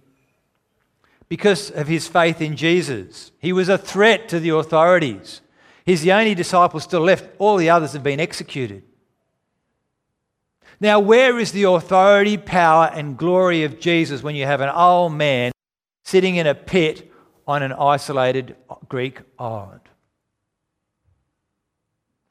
because 1.29 1.71
of 1.71 1.87
his 1.87 2.07
faith 2.07 2.41
in 2.41 2.55
Jesus. 2.55 3.31
He 3.39 3.53
was 3.53 3.69
a 3.69 3.77
threat 3.77 4.29
to 4.29 4.39
the 4.39 4.49
authorities. 4.49 5.41
He's 5.85 6.01
the 6.01 6.11
only 6.11 6.35
disciple 6.35 6.79
still 6.79 7.01
left, 7.01 7.29
all 7.37 7.57
the 7.57 7.69
others 7.69 7.93
have 7.93 8.03
been 8.03 8.19
executed. 8.19 8.83
Now, 10.79 10.99
where 10.99 11.39
is 11.39 11.53
the 11.53 11.63
authority, 11.63 12.37
power, 12.37 12.91
and 12.93 13.17
glory 13.17 13.63
of 13.63 13.79
Jesus 13.79 14.21
when 14.21 14.35
you 14.35 14.45
have 14.45 14.61
an 14.61 14.69
old 14.69 15.13
man 15.13 15.51
sitting 16.03 16.35
in 16.35 16.47
a 16.47 16.55
pit 16.55 17.11
on 17.47 17.63
an 17.63 17.71
isolated 17.71 18.57
Greek 18.89 19.21
island? 19.39 19.81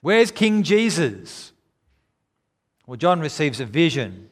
Where's 0.03 0.31
King 0.31 0.63
Jesus? 0.63 1.54
Well, 2.87 2.97
John 2.97 3.21
receives 3.21 3.61
a 3.61 3.65
vision 3.65 4.31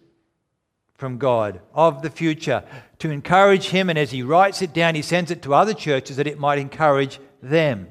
from 0.94 1.18
God 1.18 1.60
of 1.74 2.02
the 2.02 2.10
future 2.10 2.62
to 2.98 3.10
encourage 3.10 3.70
him, 3.70 3.88
and 3.88 3.98
as 3.98 4.10
he 4.10 4.22
writes 4.22 4.62
it 4.62 4.72
down, 4.72 4.94
he 4.94 5.02
sends 5.02 5.30
it 5.30 5.42
to 5.42 5.54
other 5.54 5.74
churches 5.74 6.16
that 6.16 6.26
it 6.26 6.38
might 6.38 6.58
encourage 6.58 7.18
them. 7.42 7.88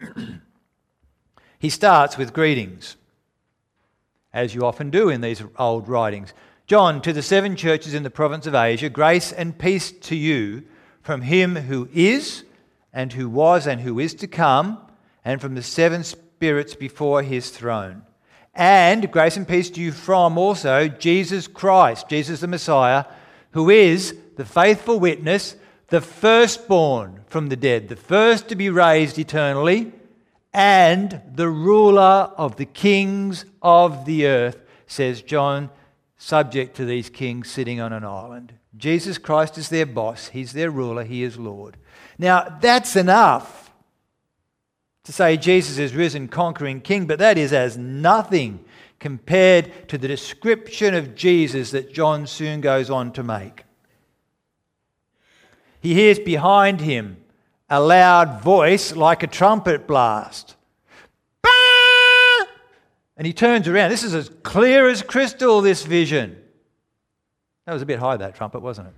he 1.58 1.70
starts 1.70 2.18
with 2.18 2.34
greetings, 2.34 2.96
as 4.32 4.54
you 4.54 4.64
often 4.64 4.90
do 4.90 5.08
in 5.08 5.22
these 5.22 5.42
old 5.58 5.88
writings. 5.88 6.34
John, 6.66 7.02
to 7.02 7.12
the 7.12 7.22
seven 7.22 7.56
churches 7.56 7.94
in 7.94 8.02
the 8.04 8.10
province 8.10 8.46
of 8.46 8.54
Asia, 8.54 8.88
grace 8.88 9.32
and 9.32 9.58
peace 9.58 9.90
to 9.92 10.14
you 10.16 10.64
from 11.02 11.22
him 11.22 11.56
who 11.56 11.88
is, 11.92 12.44
and 12.92 13.12
who 13.12 13.28
was, 13.28 13.66
and 13.66 13.80
who 13.80 13.98
is 13.98 14.14
to 14.14 14.26
come, 14.26 14.78
and 15.24 15.40
from 15.40 15.54
the 15.54 15.62
seven 15.62 16.04
spirits 16.04 16.74
before 16.74 17.22
his 17.22 17.50
throne. 17.50 18.02
And 18.54 19.10
grace 19.10 19.36
and 19.36 19.48
peace 19.48 19.70
to 19.70 19.80
you 19.80 19.90
from 19.90 20.38
also 20.38 20.86
Jesus 20.88 21.48
Christ, 21.48 22.08
Jesus 22.08 22.40
the 22.40 22.46
Messiah, 22.46 23.04
who 23.50 23.68
is 23.68 24.16
the 24.36 24.44
faithful 24.44 25.00
witness, 25.00 25.56
the 25.88 26.00
firstborn 26.00 27.24
from 27.26 27.48
the 27.48 27.56
dead, 27.56 27.88
the 27.88 27.96
first 27.96 28.48
to 28.48 28.54
be 28.54 28.70
raised 28.70 29.18
eternally, 29.18 29.92
and 30.52 31.20
the 31.34 31.48
ruler 31.48 32.30
of 32.36 32.56
the 32.56 32.64
kings 32.64 33.44
of 33.60 34.04
the 34.04 34.26
earth, 34.26 34.60
says 34.86 35.20
John, 35.20 35.70
subject 36.16 36.76
to 36.76 36.84
these 36.84 37.10
kings 37.10 37.50
sitting 37.50 37.80
on 37.80 37.92
an 37.92 38.04
island. 38.04 38.54
Jesus 38.76 39.18
Christ 39.18 39.58
is 39.58 39.68
their 39.68 39.86
boss, 39.86 40.28
He's 40.28 40.52
their 40.52 40.70
ruler, 40.70 41.02
He 41.04 41.24
is 41.24 41.38
Lord. 41.38 41.76
Now, 42.18 42.56
that's 42.60 42.94
enough 42.94 43.63
to 45.04 45.12
say 45.12 45.36
Jesus 45.36 45.78
is 45.78 45.94
risen 45.94 46.28
conquering 46.28 46.80
king, 46.80 47.06
but 47.06 47.18
that 47.18 47.36
is 47.36 47.52
as 47.52 47.76
nothing 47.76 48.64
compared 48.98 49.88
to 49.88 49.98
the 49.98 50.08
description 50.08 50.94
of 50.94 51.14
Jesus 51.14 51.70
that 51.72 51.92
John 51.92 52.26
soon 52.26 52.62
goes 52.62 52.88
on 52.88 53.12
to 53.12 53.22
make. 53.22 53.64
He 55.80 55.92
hears 55.92 56.18
behind 56.18 56.80
him 56.80 57.18
a 57.68 57.80
loud 57.80 58.40
voice 58.40 58.96
like 58.96 59.22
a 59.22 59.26
trumpet 59.26 59.86
blast. 59.86 60.56
And 63.16 63.26
he 63.26 63.32
turns 63.32 63.68
around. 63.68 63.90
This 63.90 64.02
is 64.02 64.14
as 64.14 64.28
clear 64.42 64.88
as 64.88 65.02
crystal, 65.02 65.60
this 65.60 65.84
vision. 65.84 66.36
That 67.66 67.72
was 67.72 67.82
a 67.82 67.86
bit 67.86 68.00
high, 68.00 68.16
that 68.16 68.34
trumpet, 68.34 68.60
wasn't 68.60 68.88
it? 68.88 68.94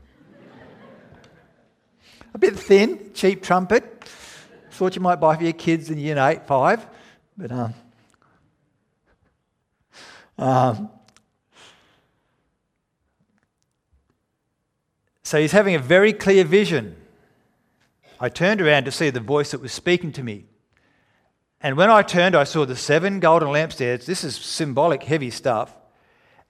a 2.34 2.38
bit 2.38 2.56
thin, 2.56 3.10
cheap 3.12 3.42
trumpet 3.42 4.08
thought 4.76 4.94
you 4.94 5.02
might 5.02 5.16
buy 5.16 5.36
for 5.36 5.42
your 5.42 5.52
kids 5.52 5.90
in 5.90 5.98
year 5.98 6.18
eight, 6.18 6.46
five. 6.46 6.86
But 7.36 7.50
um, 7.50 7.74
um, 10.38 10.90
so 15.22 15.40
he's 15.40 15.52
having 15.52 15.74
a 15.74 15.78
very 15.78 16.12
clear 16.12 16.44
vision. 16.44 16.96
I 18.20 18.28
turned 18.28 18.60
around 18.60 18.84
to 18.84 18.90
see 18.90 19.10
the 19.10 19.20
voice 19.20 19.50
that 19.50 19.60
was 19.60 19.72
speaking 19.72 20.12
to 20.12 20.22
me. 20.22 20.44
And 21.60 21.76
when 21.76 21.90
I 21.90 22.02
turned, 22.02 22.36
I 22.36 22.44
saw 22.44 22.64
the 22.64 22.76
seven 22.76 23.18
golden 23.18 23.48
lampstands. 23.48 24.04
This 24.04 24.24
is 24.24 24.36
symbolic, 24.36 25.02
heavy 25.02 25.30
stuff. 25.30 25.74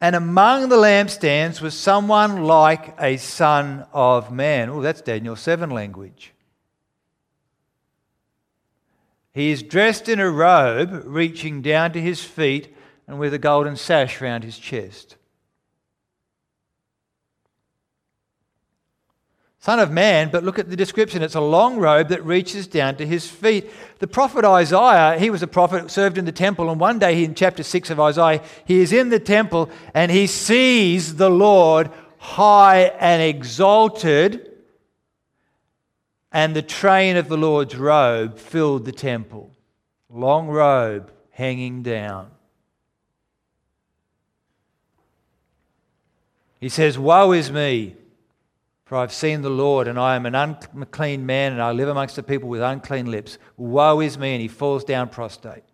And 0.00 0.14
among 0.14 0.68
the 0.68 0.76
lampstands 0.76 1.60
was 1.60 1.74
someone 1.74 2.42
like 2.42 3.00
a 3.00 3.16
son 3.16 3.86
of 3.92 4.30
man. 4.30 4.68
Oh, 4.68 4.82
that's 4.82 5.00
Daniel 5.00 5.36
7 5.36 5.70
language. 5.70 6.34
He 9.36 9.50
is 9.50 9.62
dressed 9.62 10.08
in 10.08 10.18
a 10.18 10.30
robe 10.30 11.02
reaching 11.04 11.60
down 11.60 11.92
to 11.92 12.00
his 12.00 12.24
feet 12.24 12.74
and 13.06 13.18
with 13.18 13.34
a 13.34 13.38
golden 13.38 13.76
sash 13.76 14.22
round 14.22 14.44
his 14.44 14.56
chest. 14.56 15.16
Son 19.58 19.78
of 19.78 19.90
man, 19.90 20.30
but 20.32 20.42
look 20.42 20.58
at 20.58 20.70
the 20.70 20.74
description. 20.74 21.22
It's 21.22 21.34
a 21.34 21.42
long 21.42 21.76
robe 21.76 22.08
that 22.08 22.24
reaches 22.24 22.66
down 22.66 22.96
to 22.96 23.06
his 23.06 23.28
feet. 23.28 23.70
The 23.98 24.06
prophet 24.06 24.42
Isaiah, 24.42 25.18
he 25.18 25.28
was 25.28 25.42
a 25.42 25.46
prophet, 25.46 25.90
served 25.90 26.16
in 26.16 26.24
the 26.24 26.32
temple, 26.32 26.70
and 26.70 26.80
one 26.80 26.98
day 26.98 27.22
in 27.22 27.34
chapter 27.34 27.62
6 27.62 27.90
of 27.90 28.00
Isaiah, 28.00 28.42
he 28.64 28.80
is 28.80 28.90
in 28.90 29.10
the 29.10 29.20
temple 29.20 29.68
and 29.92 30.10
he 30.10 30.26
sees 30.26 31.16
the 31.16 31.28
Lord 31.28 31.90
high 32.16 32.84
and 32.84 33.20
exalted 33.20 34.55
and 36.32 36.54
the 36.54 36.62
train 36.62 37.16
of 37.16 37.28
the 37.28 37.36
Lord's 37.36 37.76
robe 37.76 38.38
filled 38.38 38.84
the 38.84 38.92
temple. 38.92 39.50
Long 40.10 40.48
robe 40.48 41.10
hanging 41.30 41.82
down. 41.82 42.30
He 46.60 46.68
says, 46.68 46.98
Woe 46.98 47.32
is 47.32 47.52
me, 47.52 47.94
for 48.84 48.96
I've 48.96 49.12
seen 49.12 49.42
the 49.42 49.50
Lord, 49.50 49.88
and 49.88 49.98
I 49.98 50.16
am 50.16 50.26
an 50.26 50.34
unclean 50.34 51.26
man, 51.26 51.52
and 51.52 51.62
I 51.62 51.72
live 51.72 51.88
amongst 51.88 52.16
the 52.16 52.22
people 52.22 52.48
with 52.48 52.62
unclean 52.62 53.10
lips. 53.10 53.38
Woe 53.56 54.00
is 54.00 54.16
me, 54.18 54.32
and 54.32 54.40
he 54.40 54.48
falls 54.48 54.84
down 54.84 55.08
prostrate. 55.08 55.64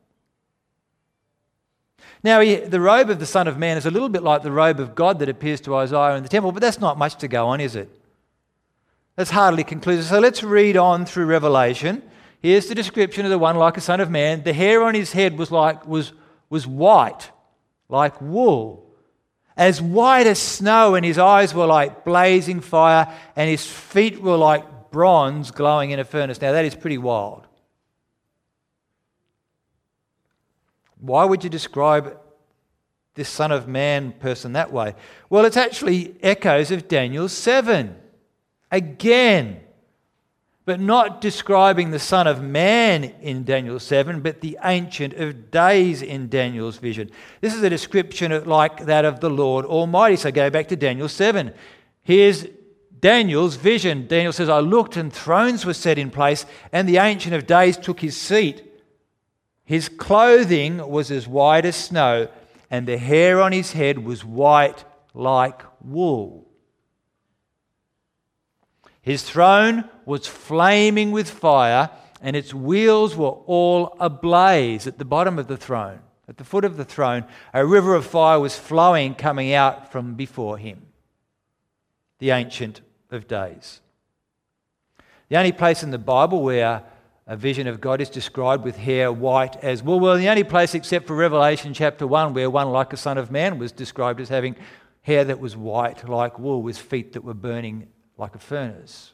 Now, 2.25 2.41
he, 2.41 2.57
the 2.57 2.81
robe 2.81 3.11
of 3.11 3.19
the 3.19 3.27
Son 3.27 3.49
of 3.49 3.59
Man 3.59 3.77
is 3.77 3.87
a 3.87 3.91
little 3.91 4.09
bit 4.09 4.23
like 4.23 4.43
the 4.43 4.53
robe 4.53 4.81
of 4.81 4.95
God 4.95 5.19
that 5.21 5.29
appears 5.29 5.61
to 5.63 5.75
Isaiah 5.77 6.17
in 6.17 6.23
the 6.23 6.29
temple, 6.29 6.53
but 6.53 6.61
that's 6.61 6.81
not 6.81 6.99
much 6.99 7.17
to 7.17 7.29
go 7.29 7.49
on, 7.49 7.61
is 7.61 7.77
it? 7.77 7.89
That's 9.17 9.31
hardly 9.31 9.65
conclusive. 9.65 10.07
So 10.07 10.19
let's 10.19 10.43
read 10.43 10.77
on 10.77 11.05
through 11.05 11.27
Revelation. 11.27 12.03
Here's 12.41 12.67
the 12.67 12.75
description 12.75 13.25
of 13.25 13.31
the 13.31 13.39
one 13.39 13.57
like 13.57 13.77
a 13.77 13.81
son 13.81 14.01
of 14.01 14.11
man. 14.11 14.43
The 14.43 14.53
hair 14.53 14.83
on 14.83 14.95
his 14.95 15.13
head 15.13 15.39
was 15.39 15.51
like 15.51 15.87
was, 15.87 16.13
was 16.51 16.67
white, 16.67 17.31
like 17.89 18.21
wool, 18.21 18.91
as 19.57 19.81
white 19.81 20.27
as 20.27 20.39
snow, 20.39 20.95
and 20.95 21.05
his 21.05 21.19
eyes 21.19 21.55
were 21.55 21.67
like 21.67 22.05
blazing 22.05 22.61
fire, 22.61 23.13
and 23.37 23.49
his 23.49 23.67
feet 23.67 24.21
were 24.21 24.37
like 24.37 24.91
bronze 24.91 25.51
glowing 25.51 25.91
in 25.91 26.01
a 26.01 26.05
furnace. 26.05 26.41
Now 26.41 26.53
that 26.53 26.65
is 26.65 26.75
pretty 26.75 26.99
wild. 26.99 27.47
Why 30.99 31.25
would 31.25 31.45
you 31.45 31.51
describe 31.51 32.19
this 33.15 33.29
Son 33.29 33.53
of 33.53 33.69
Man 33.69 34.13
person 34.13 34.55
that 34.55 34.73
way? 34.73 34.95
Well, 35.29 35.45
it's 35.45 35.57
actually 35.57 36.17
echoes 36.23 36.71
of 36.71 36.89
Daniel 36.89 37.29
7 37.29 38.02
again, 38.73 39.61
but 40.65 40.81
not 40.81 41.21
describing 41.21 41.91
the 41.91 41.99
Son 41.99 42.27
of 42.27 42.43
Man 42.43 43.05
in 43.21 43.45
Daniel 43.45 43.79
7, 43.79 44.21
but 44.21 44.41
the 44.41 44.59
Ancient 44.65 45.15
of 45.15 45.51
Days 45.51 46.03
in 46.03 46.29
Daniel's 46.29 46.79
vision. 46.79 47.11
This 47.41 47.55
is 47.55 47.63
a 47.63 47.71
description 47.71 48.45
like 48.45 48.87
that 48.87 49.05
of 49.05 49.21
the 49.21 49.31
Lord 49.31 49.65
Almighty. 49.65 50.17
So 50.17 50.33
go 50.33 50.51
back 50.51 50.69
to 50.69 50.77
Daniel 50.77 51.09
7. 51.09 51.53
Here's 52.03 52.47
Daniel's 52.99 53.57
vision. 53.57 54.07
Daniel 54.07 54.33
says, 54.33 54.49
I 54.49 54.61
looked 54.61 54.97
and 54.97 55.13
thrones 55.13 55.67
were 55.67 55.75
set 55.75 55.99
in 55.99 56.11
place, 56.11 56.47
and 56.73 56.89
the 56.89 56.99
Ancient 56.99 57.35
of 57.35 57.47
Days 57.47 57.77
took 57.77 58.01
his 58.01 58.17
seat. 58.17 58.65
His 59.65 59.89
clothing 59.89 60.89
was 60.89 61.11
as 61.11 61.27
white 61.27 61.65
as 61.65 61.77
snow, 61.77 62.29
and 62.71 62.87
the 62.87 62.99
hair 62.99 63.41
on 63.43 63.53
his 63.53 63.73
head 63.73 64.05
was 64.05 64.25
white 64.25 64.85
like 65.13 65.61
wool. 65.85 66.49
His 69.03 69.25
throne 69.25 69.89
was 70.07 70.29
flaming 70.29 71.11
with 71.11 71.29
fire, 71.29 71.91
and 72.21 72.37
its 72.37 72.55
wheels 72.55 73.17
were 73.17 73.29
all 73.29 73.97
ablaze 73.99 74.87
at 74.87 74.99
the 74.99 75.05
bottom 75.05 75.39
of 75.39 75.49
the 75.49 75.57
throne. 75.57 75.99
At 76.29 76.37
the 76.39 76.45
foot 76.45 76.65
of 76.65 76.77
the 76.77 76.85
throne, 76.85 77.25
a 77.53 77.67
river 77.67 77.97
of 77.97 78.07
fire 78.07 78.39
was 78.39 78.57
flowing, 78.57 79.17
coming 79.17 79.53
out 79.53 79.91
from 79.91 80.15
before 80.15 80.57
him, 80.57 80.87
the 82.21 82.31
Ancient 82.31 82.81
of 83.11 83.27
Days. 83.27 83.81
The 85.29 85.37
only 85.37 85.53
place 85.53 85.83
in 85.83 85.91
the 85.91 85.99
Bible 85.99 86.43
where 86.43 86.85
a 87.27 87.37
vision 87.37 87.67
of 87.67 87.81
God 87.81 88.01
is 88.01 88.09
described 88.09 88.65
with 88.65 88.77
hair 88.77 89.11
white 89.11 89.57
as 89.65 89.83
wool. 89.83 89.99
Well, 89.99 90.17
the 90.17 90.29
only 90.29 90.45
place 90.45 90.75
except 90.75 91.09
for 91.09 91.17
Revelation 91.17 91.75
chapter 91.75 92.07
1, 92.07 92.35
where 92.35 92.51
one 92.51 92.71
like 92.71 92.93
a 92.93 92.97
son 92.97 93.19
of 93.19 93.33
man 93.33 93.59
was 93.59 93.73
described 93.73 94.21
as 94.21 94.29
having 94.29 94.55
hair 95.03 95.25
that 95.25 95.41
was 95.41 95.57
white 95.57 96.09
like 96.09 96.39
wool, 96.39 96.63
with 96.63 96.79
feet 96.79 97.15
that 97.15 97.25
were 97.25 97.35
burning 97.35 97.89
like 98.17 98.35
a 98.35 98.39
furnace. 98.39 99.13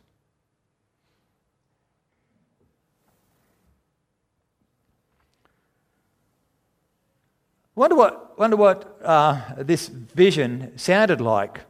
Wonder 7.74 7.94
what, 7.94 8.37
wonder 8.37 8.56
what 8.56 8.98
uh, 9.04 9.40
this 9.56 9.87
vision 9.87 10.76
sounded 10.76 11.20
like. 11.20 11.61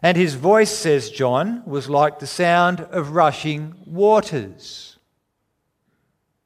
And 0.00 0.16
his 0.16 0.34
voice, 0.34 0.70
says 0.70 1.10
John, 1.10 1.64
was 1.66 1.90
like 1.90 2.20
the 2.20 2.26
sound 2.26 2.82
of 2.82 3.10
rushing 3.10 3.74
waters. 3.84 4.96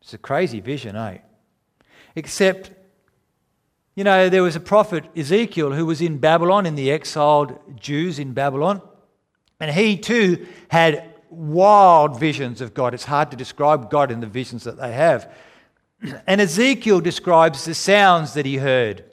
It's 0.00 0.14
a 0.14 0.18
crazy 0.18 0.60
vision, 0.60 0.96
eh? 0.96 1.18
Except, 2.16 2.70
you 3.94 4.04
know, 4.04 4.30
there 4.30 4.42
was 4.42 4.56
a 4.56 4.60
prophet, 4.60 5.04
Ezekiel, 5.14 5.72
who 5.72 5.84
was 5.84 6.00
in 6.00 6.16
Babylon, 6.16 6.64
in 6.64 6.74
the 6.74 6.90
exiled 6.90 7.58
Jews 7.78 8.18
in 8.18 8.32
Babylon. 8.32 8.80
And 9.62 9.70
he 9.70 9.96
too 9.96 10.48
had 10.70 11.04
wild 11.30 12.18
visions 12.18 12.60
of 12.60 12.74
God. 12.74 12.94
It's 12.94 13.04
hard 13.04 13.30
to 13.30 13.36
describe 13.36 13.92
God 13.92 14.10
in 14.10 14.18
the 14.18 14.26
visions 14.26 14.64
that 14.64 14.76
they 14.76 14.92
have. 14.92 15.32
And 16.26 16.40
Ezekiel 16.40 17.00
describes 17.00 17.64
the 17.64 17.74
sounds 17.74 18.34
that 18.34 18.44
he 18.44 18.56
heard. 18.56 19.04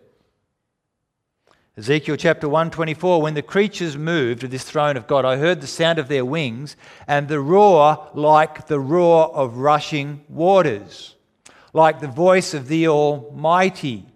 Ezekiel 1.77 2.15
chapter 2.15 2.49
124 2.49 3.21
When 3.21 3.35
the 3.35 3.43
creatures 3.43 3.95
moved 3.95 4.41
to 4.41 4.47
this 4.47 4.63
throne 4.63 4.97
of 4.97 5.05
God, 5.05 5.23
I 5.23 5.37
heard 5.37 5.61
the 5.61 5.67
sound 5.67 5.99
of 5.99 6.07
their 6.07 6.25
wings 6.25 6.75
and 7.07 7.27
the 7.27 7.39
roar 7.39 8.09
like 8.15 8.65
the 8.65 8.79
roar 8.79 9.31
of 9.35 9.57
rushing 9.57 10.25
waters, 10.27 11.13
like 11.73 11.99
the 11.99 12.07
voice 12.07 12.55
of 12.55 12.67
the 12.69 12.87
Almighty, 12.87 14.07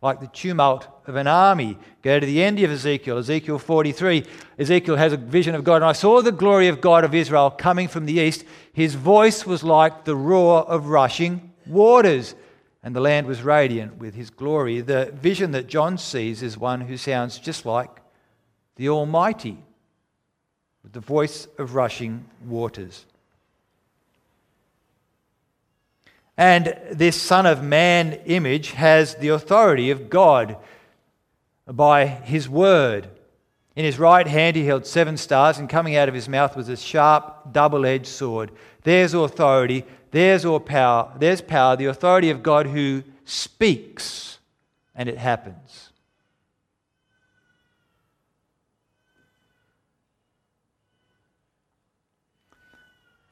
like 0.00 0.20
the 0.20 0.26
tumult 0.28 0.88
of 1.06 1.16
an 1.16 1.26
army. 1.26 1.78
Go 2.02 2.20
to 2.20 2.26
the 2.26 2.42
end 2.42 2.58
of 2.60 2.70
Ezekiel, 2.70 3.18
Ezekiel 3.18 3.58
43. 3.58 4.24
Ezekiel 4.58 4.96
has 4.96 5.12
a 5.12 5.16
vision 5.16 5.54
of 5.54 5.64
God, 5.64 5.76
and 5.76 5.84
I 5.84 5.92
saw 5.92 6.22
the 6.22 6.32
glory 6.32 6.68
of 6.68 6.80
God 6.80 7.04
of 7.04 7.14
Israel 7.14 7.50
coming 7.50 7.88
from 7.88 8.06
the 8.06 8.14
east. 8.14 8.44
His 8.72 8.94
voice 8.94 9.46
was 9.46 9.62
like 9.62 10.04
the 10.04 10.16
roar 10.16 10.60
of 10.62 10.86
rushing 10.86 11.52
waters 11.66 12.34
and 12.82 12.96
the 12.96 13.00
land 13.00 13.26
was 13.26 13.42
radiant 13.42 13.98
with 13.98 14.14
his 14.14 14.30
glory. 14.30 14.80
The 14.80 15.12
vision 15.14 15.52
that 15.52 15.68
John 15.68 15.98
sees 15.98 16.42
is 16.42 16.58
one 16.58 16.82
who 16.82 16.96
sounds 16.96 17.38
just 17.38 17.64
like 17.64 17.90
the 18.76 18.88
Almighty, 18.88 19.62
with 20.82 20.92
the 20.92 21.00
voice 21.00 21.46
of 21.58 21.74
rushing 21.74 22.24
waters. 22.44 23.06
And 26.36 26.76
this 26.90 27.20
Son 27.20 27.46
of 27.46 27.62
Man 27.62 28.14
image 28.24 28.72
has 28.72 29.14
the 29.16 29.28
authority 29.28 29.90
of 29.90 30.10
God 30.10 30.56
by 31.76 32.06
his 32.06 32.48
word. 32.48 33.08
In 33.74 33.84
his 33.84 33.98
right 33.98 34.26
hand 34.26 34.56
he 34.56 34.66
held 34.66 34.86
seven 34.86 35.16
stars, 35.16 35.58
and 35.58 35.68
coming 35.68 35.96
out 35.96 36.08
of 36.08 36.14
his 36.14 36.28
mouth 36.28 36.56
was 36.56 36.68
a 36.68 36.76
sharp, 36.76 37.52
double 37.52 37.86
edged 37.86 38.06
sword. 38.06 38.50
There's 38.84 39.14
authority 39.14 39.84
there's 40.12 40.44
all 40.44 40.60
power. 40.60 41.10
There's 41.18 41.40
power, 41.40 41.74
the 41.74 41.86
authority 41.86 42.28
of 42.30 42.42
God 42.42 42.66
who 42.66 43.02
speaks, 43.24 44.38
and 44.94 45.08
it 45.08 45.16
happens. 45.18 45.88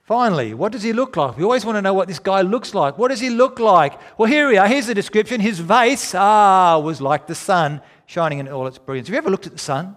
Finally, 0.05 0.55
what 0.55 0.73
does 0.73 0.83
he 0.83 0.93
look 0.93 1.17
like? 1.17 1.37
We 1.37 1.45
always 1.45 1.65
want 1.65 1.77
to 1.77 1.83
know 1.83 1.95
what 1.95 2.09
this 2.09 2.19
guy 2.19 2.41
looks 2.41 2.75
like. 2.75 2.99
What 2.99 3.09
does 3.09 3.21
he 3.21 3.31
look 3.31 3.61
like? 3.61 4.01
Well, 4.19 4.29
here 4.29 4.49
we 4.49 4.57
are. 4.57 4.67
Here's 4.67 4.87
the 4.87 4.95
description. 4.95 5.41
His 5.41 5.61
face, 5.61 6.15
ah, 6.17 6.79
was 6.79 7.01
like 7.01 7.27
the 7.27 7.35
sun 7.35 7.81
shining 8.11 8.39
in 8.39 8.49
all 8.49 8.67
its 8.67 8.79
brilliance. 8.79 9.09
Have 9.09 9.15
you 9.15 9.19
ever 9.19 9.31
looked 9.31 9.47
at 9.47 9.53
the 9.53 9.59
sun? 9.59 9.97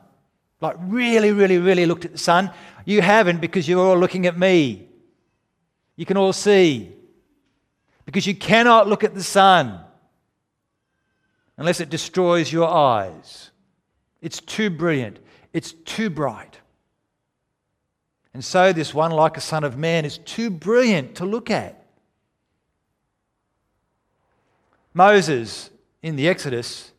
Like, 0.61 0.75
really, 0.79 1.31
really, 1.31 1.57
really 1.57 1.85
looked 1.85 2.05
at 2.05 2.11
the 2.11 2.17
sun? 2.17 2.51
You 2.85 3.01
haven't 3.01 3.41
because 3.41 3.67
you're 3.67 3.85
all 3.85 3.97
looking 3.97 4.25
at 4.27 4.37
me 4.37 4.87
you 5.95 6.05
can 6.05 6.17
all 6.17 6.33
see. 6.33 6.91
Because 8.05 8.27
you 8.27 8.35
cannot 8.35 8.87
look 8.87 9.03
at 9.03 9.13
the 9.13 9.23
sun 9.23 9.79
unless 11.57 11.79
it 11.79 11.89
destroys 11.89 12.51
your 12.51 12.67
eyes. 12.67 13.51
It's 14.21 14.39
too 14.39 14.69
brilliant, 14.69 15.19
it's 15.53 15.71
too 15.71 16.09
bright. 16.09 16.59
And 18.33 18.43
so, 18.43 18.73
this 18.73 18.93
one, 18.93 19.11
like 19.11 19.37
a 19.37 19.41
son 19.41 19.63
of 19.63 19.77
man, 19.77 20.05
is 20.05 20.17
too 20.17 20.49
brilliant 20.49 21.15
to 21.15 21.25
look 21.25 21.51
at. 21.51 21.85
Moses, 24.93 25.69
in 26.01 26.15
the 26.15 26.27
Exodus, 26.27 26.92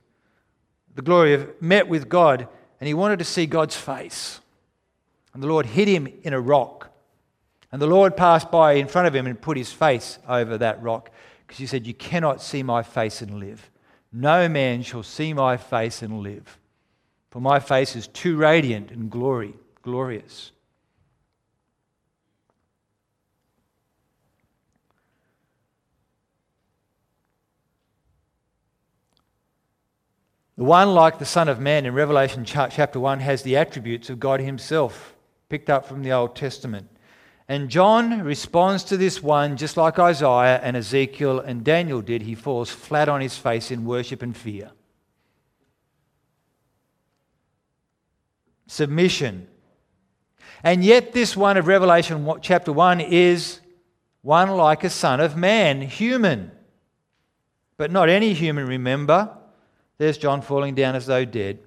the 0.95 1.03
glory 1.03 1.35
of, 1.35 1.61
met 1.61 1.89
with 1.89 2.09
God, 2.09 2.49
and 2.81 2.89
he 2.89 2.95
wanted 2.95 3.19
to 3.19 3.25
see 3.25 3.47
God's 3.47 3.77
face. 3.77 4.41
And 5.33 5.43
the 5.43 5.49
Lord 5.49 5.67
hid 5.67 5.89
him 5.89 6.07
in 6.23 6.33
a 6.33 6.41
rock. 6.41 6.91
And 7.73 7.83
the 7.83 7.87
Lord 7.87 8.17
passed 8.17 8.51
by 8.51 8.75
in 8.75 8.87
front 8.87 9.09
of 9.09 9.15
him 9.15 9.27
and 9.27 9.41
put 9.41 9.57
his 9.57 9.73
face 9.73 10.19
over 10.29 10.57
that 10.59 10.83
rock 10.83 11.11
because 11.47 11.59
he 11.59 11.67
said, 11.67 11.87
You 11.87 11.95
cannot 11.95 12.41
see 12.41 12.63
my 12.63 12.83
face 12.83 13.21
and 13.21 13.41
live. 13.41 13.71
No 14.13 14.49
man 14.49 14.83
shall 14.83 15.03
see 15.03 15.33
my 15.33 15.57
face 15.57 16.03
and 16.03 16.21
live. 16.21 16.59
For 17.31 17.41
my 17.41 17.59
face 17.59 17.97
is 17.97 18.07
too 18.07 18.37
radiant 18.37 18.93
and 18.93 19.11
glory, 19.11 19.55
glorious. 19.83 20.53
The 30.57 30.65
one, 30.65 30.95
like 30.95 31.19
the 31.19 31.25
Son 31.25 31.49
of 31.49 31.59
Man 31.59 31.85
in 31.85 31.95
Revelation 31.95 32.45
chapter 32.45 33.01
1, 33.01 33.21
has 33.21 33.43
the 33.43 33.57
attributes 33.57 34.09
of 34.09 34.21
God 34.21 34.41
Himself, 34.41 35.17
picked 35.49 35.69
up 35.69 35.87
from 35.87 36.03
the 36.03 36.13
Old 36.13 36.37
Testament. 36.37 36.89
And 37.49 37.69
John 37.69 38.23
responds 38.23 38.85
to 38.85 38.97
this 38.97 39.23
one 39.23 39.57
just 39.57 39.77
like 39.77 39.99
Isaiah 39.99 40.61
and 40.63 40.77
Ezekiel 40.77 41.41
and 41.41 41.65
Daniel 41.65 42.01
did. 42.01 42.23
He 42.23 42.35
falls 42.35 42.71
flat 42.71 43.09
on 43.09 43.21
his 43.21 43.37
face 43.37 43.71
in 43.71 43.85
worship 43.85 44.23
and 44.23 44.35
fear. 44.35 44.71
Submission. 48.67 49.49
And 50.63 50.83
yet, 50.83 51.13
this 51.13 51.37
one 51.37 51.59
of 51.59 51.67
Revelation 51.67 52.33
chapter 52.41 52.73
1 52.73 53.01
is 53.01 53.61
one 54.23 54.51
like 54.51 54.85
a 54.85 54.91
son 54.91 55.21
of 55.21 55.37
man, 55.37 55.83
human. 55.83 56.51
But 57.77 57.91
not 57.91 58.09
any 58.09 58.33
human, 58.33 58.67
remember. 58.67 59.37
There's 59.99 60.19
John 60.19 60.43
falling 60.43 60.75
down 60.75 60.95
as 60.95 61.07
though 61.07 61.25
dead. 61.25 61.59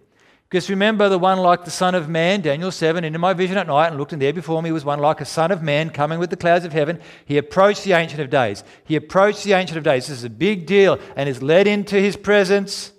Because 0.49 0.69
remember 0.69 1.09
the 1.09 1.19
one 1.19 1.39
like 1.39 1.65
the 1.65 1.71
Son 1.71 1.93
of 1.93 2.07
Man, 2.07 2.39
Daniel 2.39 2.71
7, 2.71 3.03
into 3.03 3.19
my 3.19 3.33
vision 3.33 3.57
at 3.57 3.67
night, 3.67 3.87
and 3.87 3.97
looked, 3.97 4.13
and 4.13 4.21
there 4.21 4.31
before 4.31 4.61
me 4.61 4.71
was 4.71 4.85
one 4.85 4.99
like 4.99 5.19
a 5.19 5.25
Son 5.25 5.51
of 5.51 5.61
Man 5.61 5.89
coming 5.89 6.19
with 6.19 6.29
the 6.29 6.37
clouds 6.37 6.63
of 6.63 6.71
heaven. 6.71 7.01
He 7.25 7.37
approached 7.37 7.83
the 7.83 7.91
Ancient 7.91 8.21
of 8.21 8.29
Days. 8.29 8.63
He 8.85 8.95
approached 8.95 9.43
the 9.43 9.53
Ancient 9.53 9.77
of 9.77 9.83
Days. 9.83 10.07
This 10.07 10.19
is 10.19 10.23
a 10.23 10.29
big 10.29 10.65
deal, 10.65 10.99
and 11.17 11.27
is 11.27 11.43
led 11.43 11.67
into 11.67 11.99
his 11.99 12.15
presence, 12.15 12.93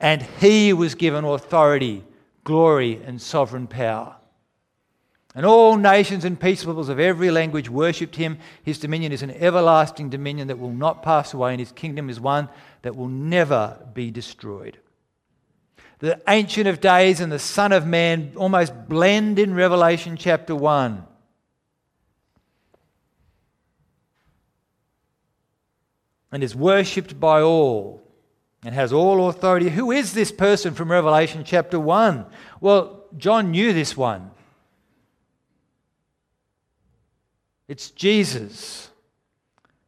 and 0.00 0.20
he 0.20 0.74
was 0.74 0.94
given 0.94 1.24
authority, 1.24 2.04
glory, 2.44 3.00
and 3.06 3.22
sovereign 3.22 3.66
power. 3.66 4.16
And 5.36 5.46
all 5.46 5.76
nations 5.76 6.24
and 6.24 6.40
peoples 6.40 6.88
of 6.88 6.98
every 6.98 7.30
language 7.30 7.70
worshipped 7.70 8.16
him. 8.16 8.38
His 8.64 8.80
dominion 8.80 9.12
is 9.12 9.22
an 9.22 9.30
everlasting 9.30 10.10
dominion 10.10 10.48
that 10.48 10.58
will 10.58 10.72
not 10.72 11.04
pass 11.04 11.32
away, 11.32 11.52
and 11.52 11.60
his 11.60 11.70
kingdom 11.70 12.10
is 12.10 12.18
one 12.18 12.48
that 12.82 12.96
will 12.96 13.08
never 13.08 13.86
be 13.94 14.10
destroyed 14.10 14.78
the 15.98 16.20
Ancient 16.28 16.68
of 16.68 16.80
Days 16.80 17.20
and 17.20 17.32
the 17.32 17.38
Son 17.38 17.72
of 17.72 17.86
Man 17.86 18.32
almost 18.36 18.88
blend 18.88 19.38
in 19.38 19.54
Revelation 19.54 20.16
chapter 20.16 20.54
1. 20.54 21.06
And 26.32 26.44
is 26.44 26.54
worshipped 26.54 27.18
by 27.18 27.40
all 27.40 28.02
and 28.62 28.74
has 28.74 28.92
all 28.92 29.28
authority. 29.28 29.70
Who 29.70 29.90
is 29.90 30.12
this 30.12 30.30
person 30.30 30.74
from 30.74 30.90
Revelation 30.90 31.44
chapter 31.44 31.80
1? 31.80 32.26
Well, 32.60 33.04
John 33.16 33.52
knew 33.52 33.72
this 33.72 33.96
one. 33.96 34.32
It's 37.68 37.90
Jesus, 37.90 38.90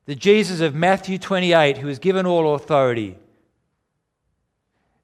the 0.06 0.14
Jesus 0.14 0.60
of 0.60 0.74
Matthew 0.74 1.18
28, 1.18 1.78
who 1.78 1.88
is 1.88 1.98
given 1.98 2.26
all 2.26 2.54
authority 2.54 3.16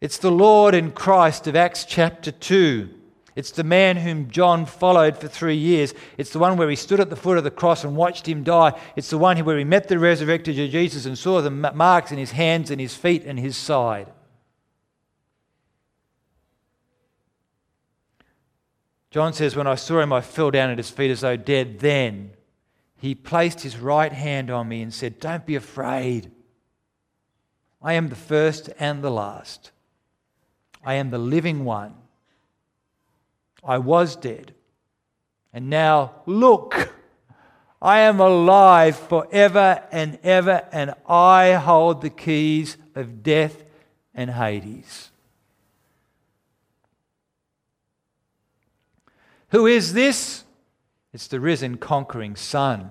it's 0.05 0.19
the 0.19 0.31
Lord 0.31 0.75
and 0.75 0.95
Christ 0.95 1.47
of 1.47 1.57
Acts 1.57 1.87
chapter 1.87 2.31
2. 2.31 2.91
It's 3.37 3.53
the 3.53 3.65
man 3.65 3.97
whom 3.97 4.31
John 4.31 4.67
followed 4.67 5.17
for 5.17 5.29
three 5.29 5.57
years. 5.57 5.95
It's 6.19 6.29
the 6.29 6.39
one 6.39 6.59
where 6.59 6.69
he 6.69 6.77
stood 6.77 7.01
at 7.01 7.09
the 7.09 7.17
foot 7.17 7.39
of 7.39 7.45
the 7.45 7.51
cross 7.51 7.85
and 7.85 7.97
watched 7.97 8.29
him 8.29 8.45
die. 8.45 8.79
It's 8.97 9.09
the 9.09 9.17
one 9.17 9.39
where 9.39 9.57
he 9.57 9.65
met 9.65 9.89
the 9.89 9.99
resurrected 9.99 10.57
Jesus 10.57 11.07
and 11.07 11.17
saw 11.17 11.41
the 11.41 11.51
marks 11.51 12.13
in 12.13 12.19
his 12.19 12.33
hands 12.33 12.71
and 12.71 12.79
his 12.79 12.95
feet 12.95 13.25
and 13.25 13.39
his 13.39 13.57
side. 13.57 14.13
John 19.11 19.33
says, 19.33 19.57
When 19.57 19.67
I 19.67 19.77
saw 19.77 20.01
him, 20.01 20.13
I 20.13 20.21
fell 20.21 20.51
down 20.51 20.69
at 20.69 20.77
his 20.77 20.91
feet 20.91 21.11
as 21.11 21.23
though 21.23 21.39
dead. 21.39 21.79
Then 21.79 22.33
he 22.97 23.15
placed 23.15 23.61
his 23.61 23.77
right 23.77 24.13
hand 24.13 24.51
on 24.51 24.69
me 24.69 24.83
and 24.83 24.93
said, 24.93 25.21
Don't 25.21 25.45
be 25.45 25.57
afraid. 25.57 26.31
I 27.83 27.95
am 27.95 28.09
the 28.09 28.17
first 28.17 28.71
and 28.79 29.03
the 29.03 29.11
last. 29.11 29.71
I 30.85 30.95
am 30.95 31.11
the 31.11 31.19
living 31.19 31.65
one. 31.65 31.95
I 33.63 33.79
was 33.79 34.17
dead. 34.17 34.55
And 35.53 35.71
now, 35.71 36.23
look, 36.27 36.93
I 37.81 38.01
am 38.01 38.21
alive 38.21 38.97
forever 38.97 39.83
and 39.93 40.19
ever, 40.23 40.67
and 40.73 40.95
I 41.07 41.53
hold 41.53 42.01
the 42.01 42.11
keys 42.11 42.79
of 42.95 43.23
death 43.23 43.63
and 44.15 44.31
Hades. 44.31 45.11
Who 49.51 49.67
is 49.67 49.93
this? 49.93 50.44
It's 51.15 51.29
the 51.29 51.39
risen, 51.39 51.77
conquering 51.77 52.35
Son. 52.35 52.91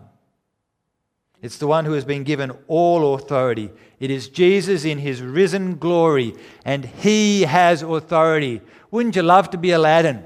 It's 1.42 1.58
the 1.58 1.68
one 1.68 1.84
who 1.84 1.92
has 1.92 2.06
been 2.06 2.24
given 2.24 2.54
all 2.70 3.16
authority. 3.16 3.70
It 4.00 4.10
is 4.10 4.30
Jesus 4.30 4.86
in 4.86 4.98
his 4.98 5.22
risen 5.22 5.76
glory, 5.76 6.34
and 6.64 6.86
he 6.86 7.42
has 7.42 7.82
authority. 7.82 8.62
Wouldn't 8.92 9.18
you 9.18 9.24
love 9.24 9.50
to 9.50 9.58
be 9.58 9.72
Aladdin? 9.72 10.24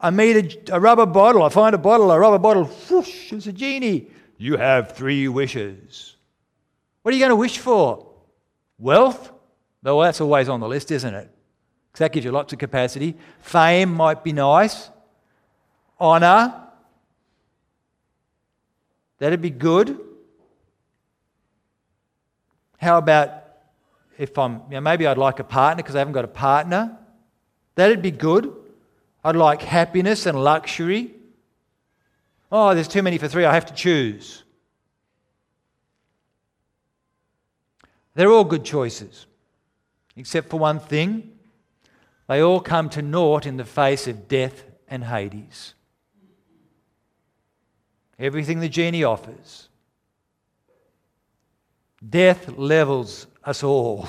I 0.00 0.08
meet 0.08 0.70
a, 0.70 0.76
a 0.76 0.80
rubber 0.80 1.04
bottle, 1.04 1.42
I 1.42 1.50
find 1.50 1.74
a 1.74 1.78
bottle, 1.78 2.10
a 2.10 2.18
rubber 2.18 2.38
bottle, 2.38 2.64
whoosh, 2.64 3.30
it's 3.34 3.46
a 3.46 3.52
genie. 3.52 4.06
You 4.38 4.56
have 4.56 4.96
three 4.96 5.28
wishes. 5.28 6.16
What 7.02 7.12
are 7.12 7.14
you 7.14 7.20
going 7.20 7.28
to 7.28 7.36
wish 7.36 7.58
for? 7.58 8.06
Wealth? 8.78 9.30
Well, 9.82 10.00
that's 10.00 10.22
always 10.22 10.48
on 10.48 10.60
the 10.60 10.68
list, 10.68 10.90
isn't 10.90 11.14
it? 11.14 11.30
Because 11.92 11.98
that 11.98 12.12
gives 12.12 12.24
you 12.24 12.32
lots 12.32 12.54
of 12.54 12.58
capacity. 12.58 13.18
Fame 13.40 13.92
might 13.92 14.24
be 14.24 14.32
nice. 14.32 14.88
Honor? 15.98 16.68
That'd 19.20 19.42
be 19.42 19.50
good. 19.50 20.00
How 22.78 22.98
about 22.98 23.44
if 24.18 24.36
I'm, 24.36 24.62
you 24.68 24.74
know, 24.76 24.80
maybe 24.80 25.06
I'd 25.06 25.18
like 25.18 25.38
a 25.38 25.44
partner 25.44 25.82
because 25.82 25.94
I 25.94 25.98
haven't 25.98 26.14
got 26.14 26.24
a 26.24 26.28
partner? 26.28 26.98
That'd 27.74 28.02
be 28.02 28.10
good. 28.10 28.52
I'd 29.22 29.36
like 29.36 29.60
happiness 29.60 30.24
and 30.24 30.42
luxury. 30.42 31.14
Oh, 32.50 32.74
there's 32.74 32.88
too 32.88 33.02
many 33.02 33.18
for 33.18 33.28
three, 33.28 33.44
I 33.44 33.54
have 33.54 33.66
to 33.66 33.74
choose. 33.74 34.42
They're 38.14 38.30
all 38.30 38.44
good 38.44 38.64
choices, 38.64 39.26
except 40.16 40.48
for 40.48 40.58
one 40.58 40.80
thing. 40.80 41.38
They 42.26 42.40
all 42.40 42.60
come 42.60 42.88
to 42.90 43.02
naught 43.02 43.46
in 43.46 43.58
the 43.58 43.64
face 43.64 44.08
of 44.08 44.28
death 44.28 44.64
and 44.88 45.04
Hades 45.04 45.74
everything 48.20 48.60
the 48.60 48.68
genie 48.68 49.02
offers. 49.02 49.68
Death 52.08 52.56
levels 52.56 53.26
us 53.44 53.62
all, 53.62 54.06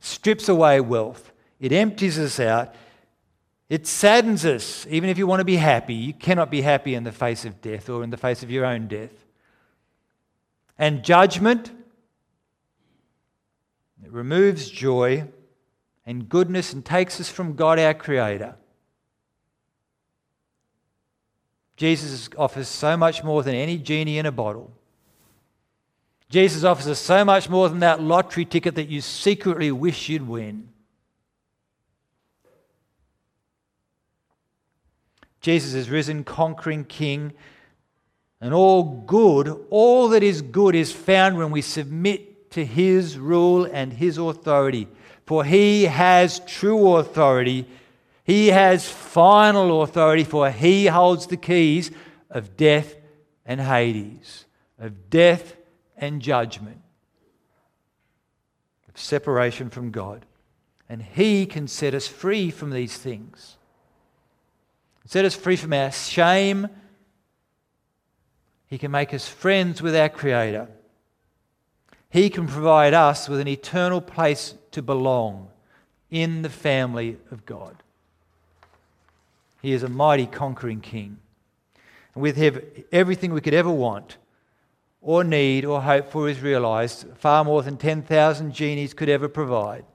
strips 0.00 0.48
away 0.48 0.80
wealth, 0.80 1.32
it 1.58 1.72
empties 1.72 2.18
us 2.18 2.38
out, 2.38 2.74
it 3.68 3.86
saddens 3.86 4.44
us. 4.44 4.86
Even 4.88 5.08
if 5.08 5.18
you 5.18 5.26
want 5.26 5.40
to 5.40 5.44
be 5.44 5.56
happy, 5.56 5.94
you 5.94 6.12
cannot 6.12 6.50
be 6.50 6.60
happy 6.60 6.94
in 6.94 7.04
the 7.04 7.12
face 7.12 7.44
of 7.44 7.60
death 7.60 7.88
or 7.88 8.04
in 8.04 8.10
the 8.10 8.16
face 8.16 8.42
of 8.42 8.50
your 8.50 8.64
own 8.64 8.86
death. 8.86 9.12
And 10.78 11.02
judgment, 11.02 11.70
it 14.04 14.12
removes 14.12 14.68
joy 14.68 15.24
and 16.04 16.28
goodness 16.28 16.72
and 16.72 16.84
takes 16.84 17.20
us 17.20 17.30
from 17.30 17.54
God 17.54 17.78
our 17.78 17.94
Creator. 17.94 18.56
Jesus 21.76 22.28
offers 22.38 22.68
so 22.68 22.96
much 22.96 23.24
more 23.24 23.42
than 23.42 23.54
any 23.54 23.78
genie 23.78 24.18
in 24.18 24.26
a 24.26 24.32
bottle. 24.32 24.72
Jesus 26.28 26.64
offers 26.64 26.88
us 26.88 26.98
so 26.98 27.24
much 27.24 27.48
more 27.48 27.68
than 27.68 27.80
that 27.80 28.00
lottery 28.00 28.44
ticket 28.44 28.74
that 28.76 28.88
you 28.88 29.00
secretly 29.00 29.70
wish 29.70 30.08
you'd 30.08 30.26
win. 30.26 30.68
Jesus 35.40 35.74
is 35.74 35.90
risen, 35.90 36.24
conquering 36.24 36.84
King, 36.84 37.32
and 38.40 38.54
all 38.54 38.82
good, 39.06 39.66
all 39.68 40.08
that 40.08 40.22
is 40.22 40.40
good, 40.40 40.74
is 40.74 40.90
found 40.90 41.36
when 41.36 41.50
we 41.50 41.60
submit 41.60 42.50
to 42.52 42.64
His 42.64 43.18
rule 43.18 43.64
and 43.70 43.92
His 43.92 44.16
authority. 44.16 44.88
For 45.26 45.44
He 45.44 45.84
has 45.84 46.40
true 46.40 46.96
authority 46.96 47.66
he 48.24 48.48
has 48.48 48.88
final 48.88 49.82
authority, 49.82 50.24
for 50.24 50.50
he 50.50 50.86
holds 50.86 51.26
the 51.26 51.36
keys 51.36 51.90
of 52.30 52.56
death 52.56 52.96
and 53.44 53.60
Hades, 53.60 54.46
of 54.78 55.10
death 55.10 55.56
and 55.96 56.22
judgment, 56.22 56.80
of 58.88 58.98
separation 58.98 59.68
from 59.68 59.90
God. 59.90 60.24
And 60.88 61.02
he 61.02 61.44
can 61.44 61.68
set 61.68 61.94
us 61.94 62.08
free 62.08 62.50
from 62.50 62.70
these 62.70 62.96
things. 62.96 63.58
Set 65.04 65.26
us 65.26 65.34
free 65.34 65.56
from 65.56 65.74
our 65.74 65.92
shame. 65.92 66.68
He 68.66 68.78
can 68.78 68.90
make 68.90 69.12
us 69.12 69.28
friends 69.28 69.82
with 69.82 69.94
our 69.94 70.08
Creator. 70.08 70.68
He 72.08 72.30
can 72.30 72.46
provide 72.46 72.94
us 72.94 73.28
with 73.28 73.40
an 73.40 73.48
eternal 73.48 74.00
place 74.00 74.54
to 74.70 74.80
belong 74.80 75.48
in 76.10 76.40
the 76.40 76.48
family 76.48 77.18
of 77.30 77.44
God. 77.44 77.83
He 79.64 79.72
is 79.72 79.82
a 79.82 79.88
mighty 79.88 80.26
conquering 80.26 80.82
king. 80.82 81.16
And 82.12 82.22
with 82.22 82.36
him, 82.36 82.60
everything 82.92 83.32
we 83.32 83.40
could 83.40 83.54
ever 83.54 83.70
want 83.70 84.18
or 85.00 85.24
need 85.24 85.64
or 85.64 85.80
hope 85.80 86.12
for 86.12 86.28
is 86.28 86.42
realized, 86.42 87.06
far 87.16 87.44
more 87.44 87.62
than 87.62 87.78
10,000 87.78 88.52
genies 88.52 88.92
could 88.92 89.08
ever 89.08 89.26
provide. 89.26 89.86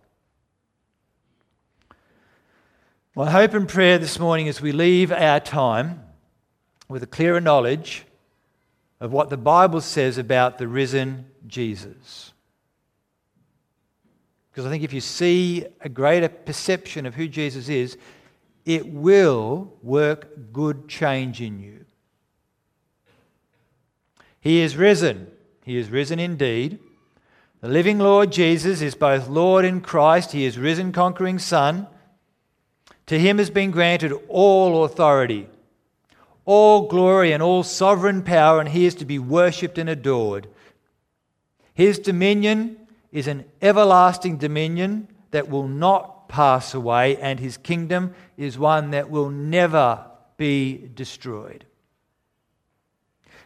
My 3.16 3.30
hope 3.30 3.54
and 3.54 3.70
prayer 3.70 4.00
this 4.00 4.18
morning 4.18 4.48
is 4.48 4.60
we 4.60 4.72
leave 4.72 5.12
our 5.12 5.40
time 5.40 6.02
with 6.88 7.04
a 7.04 7.08
clearer 7.08 7.40
knowledge 7.40 8.06
of 9.00 9.12
what 9.12 9.30
the 9.30 9.38
Bible 9.38 9.82
says 9.82 10.18
about 10.18 10.58
the 10.58 10.68
risen 10.68 11.28
Jesus. 11.46 12.34
Because 14.50 14.66
I 14.66 14.72
think 14.72 14.84
if 14.84 14.94
you 14.94 15.02
see 15.02 15.68
a 15.82 15.90
greater 15.90 16.28
perception 16.28 17.06
of 17.06 17.14
who 17.14 17.28
Jesus 17.28 17.70
is, 17.70 18.00
it 18.70 18.88
will 18.88 19.74
work 19.82 20.54
good 20.54 20.88
change 20.88 21.42
in 21.42 21.60
you. 21.60 21.86
He 24.40 24.62
is 24.62 24.78
risen. 24.78 25.26
He 25.66 25.76
is 25.76 25.90
risen 25.90 26.20
indeed. 26.20 26.78
The 27.62 27.68
living 27.68 27.98
Lord 27.98 28.32
Jesus 28.32 28.84
is 28.84 28.94
both 28.94 29.28
Lord 29.28 29.66
and 29.66 29.84
Christ. 29.84 30.34
He 30.34 30.46
is 30.46 30.60
risen, 30.60 30.92
conquering 30.92 31.40
Son. 31.40 31.88
To 33.08 33.18
him 33.18 33.40
has 33.40 33.50
been 33.50 33.72
granted 33.72 34.14
all 34.28 34.84
authority, 34.84 35.50
all 36.46 36.88
glory, 36.88 37.32
and 37.32 37.42
all 37.42 37.64
sovereign 37.64 38.22
power, 38.22 38.60
and 38.60 38.70
he 38.70 38.86
is 38.86 38.94
to 38.96 39.06
be 39.06 39.18
worshipped 39.18 39.80
and 39.80 39.90
adored. 39.90 40.48
His 41.74 41.98
dominion 41.98 42.78
is 43.12 43.26
an 43.26 43.46
everlasting 43.64 44.38
dominion 44.38 45.08
that 45.32 45.50
will 45.50 45.68
not 45.68 46.19
pass 46.30 46.74
away, 46.74 47.18
and 47.18 47.42
his 47.42 47.58
kingdom 47.58 48.14
is 48.38 48.58
one 48.58 48.92
that 48.92 49.10
will 49.10 49.30
never 49.30 50.06
be 50.38 50.90
destroyed. 50.94 51.66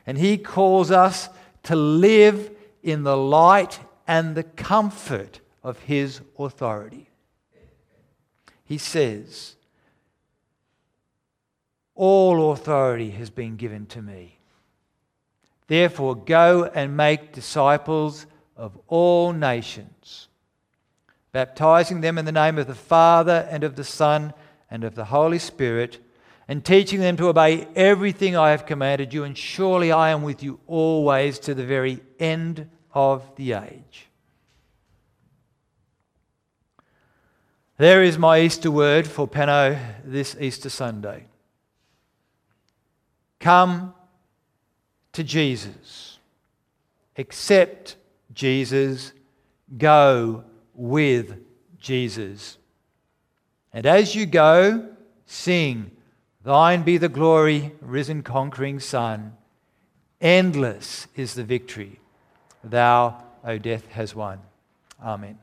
And 0.06 0.20
he 0.20 0.38
calls 0.38 0.92
us 0.92 1.30
to 1.64 1.76
live 1.76 2.52
in 2.84 3.04
the 3.04 3.18
light 3.18 3.80
and 4.08 4.36
the 4.36 4.44
comfort 4.44 5.40
of 5.64 5.80
his 5.80 6.22
authority. 6.38 7.10
He 8.66 8.78
says, 8.78 9.56
All 11.96 12.52
authority 12.52 13.12
has 13.12 13.30
been 13.30 13.56
given 13.56 13.86
to 13.88 14.02
me. 14.02 14.38
Therefore, 15.68 16.16
go 16.16 16.66
and 16.66 16.98
make 16.98 17.32
disciples 17.32 18.26
of 18.58 18.78
all 18.88 19.32
nations 19.32 20.28
baptizing 21.34 22.00
them 22.00 22.18
in 22.18 22.24
the 22.24 22.32
name 22.32 22.58
of 22.58 22.68
the 22.68 22.76
Father 22.76 23.48
and 23.52 23.66
of 23.66 23.76
the 23.76 23.84
Son 23.84 24.34
and 24.72 24.86
of 24.86 24.96
the 24.96 25.06
Holy 25.06 25.40
Spirit, 25.40 26.00
and 26.48 26.64
teaching 26.64 27.00
them 27.00 27.18
to 27.18 27.28
obey 27.28 27.68
everything 27.76 28.36
I 28.36 28.52
have 28.52 28.66
commanded 28.66 29.14
you, 29.14 29.24
and 29.24 29.38
surely 29.38 29.92
I 29.92 30.10
am 30.10 30.24
with 30.24 30.42
you 30.42 30.60
always 30.68 31.40
to 31.40 31.54
the 31.54 31.66
very 31.66 32.02
end 32.20 32.70
of 32.94 33.36
the 33.36 33.54
age. 33.54 34.08
There 37.78 38.04
is 38.04 38.18
my 38.18 38.40
Easter 38.40 38.70
word 38.70 39.08
for 39.08 39.28
Penno 39.28 39.80
this 40.06 40.36
Easter 40.40 40.70
Sunday. 40.70 41.26
Come 43.40 43.94
to 45.14 45.24
Jesus. 45.24 46.20
Accept 47.18 47.96
Jesus. 48.34 49.12
Go 49.78 50.44
with 50.74 51.40
Jesus. 51.80 52.58
And 53.72 53.86
as 53.86 54.16
you 54.16 54.26
go, 54.26 54.90
sing, 55.26 55.92
Thine 56.44 56.84
be 56.84 56.98
the 56.98 57.10
glory, 57.10 57.72
risen 57.80 58.22
conquering 58.22 58.80
Son. 58.80 59.38
Endless 60.20 61.08
is 61.16 61.36
the 61.36 61.44
victory. 61.44 62.00
Thou, 62.64 63.24
O 63.44 63.58
death, 63.58 63.88
has 63.92 64.14
won. 64.14 64.40
Amen. 65.02 65.38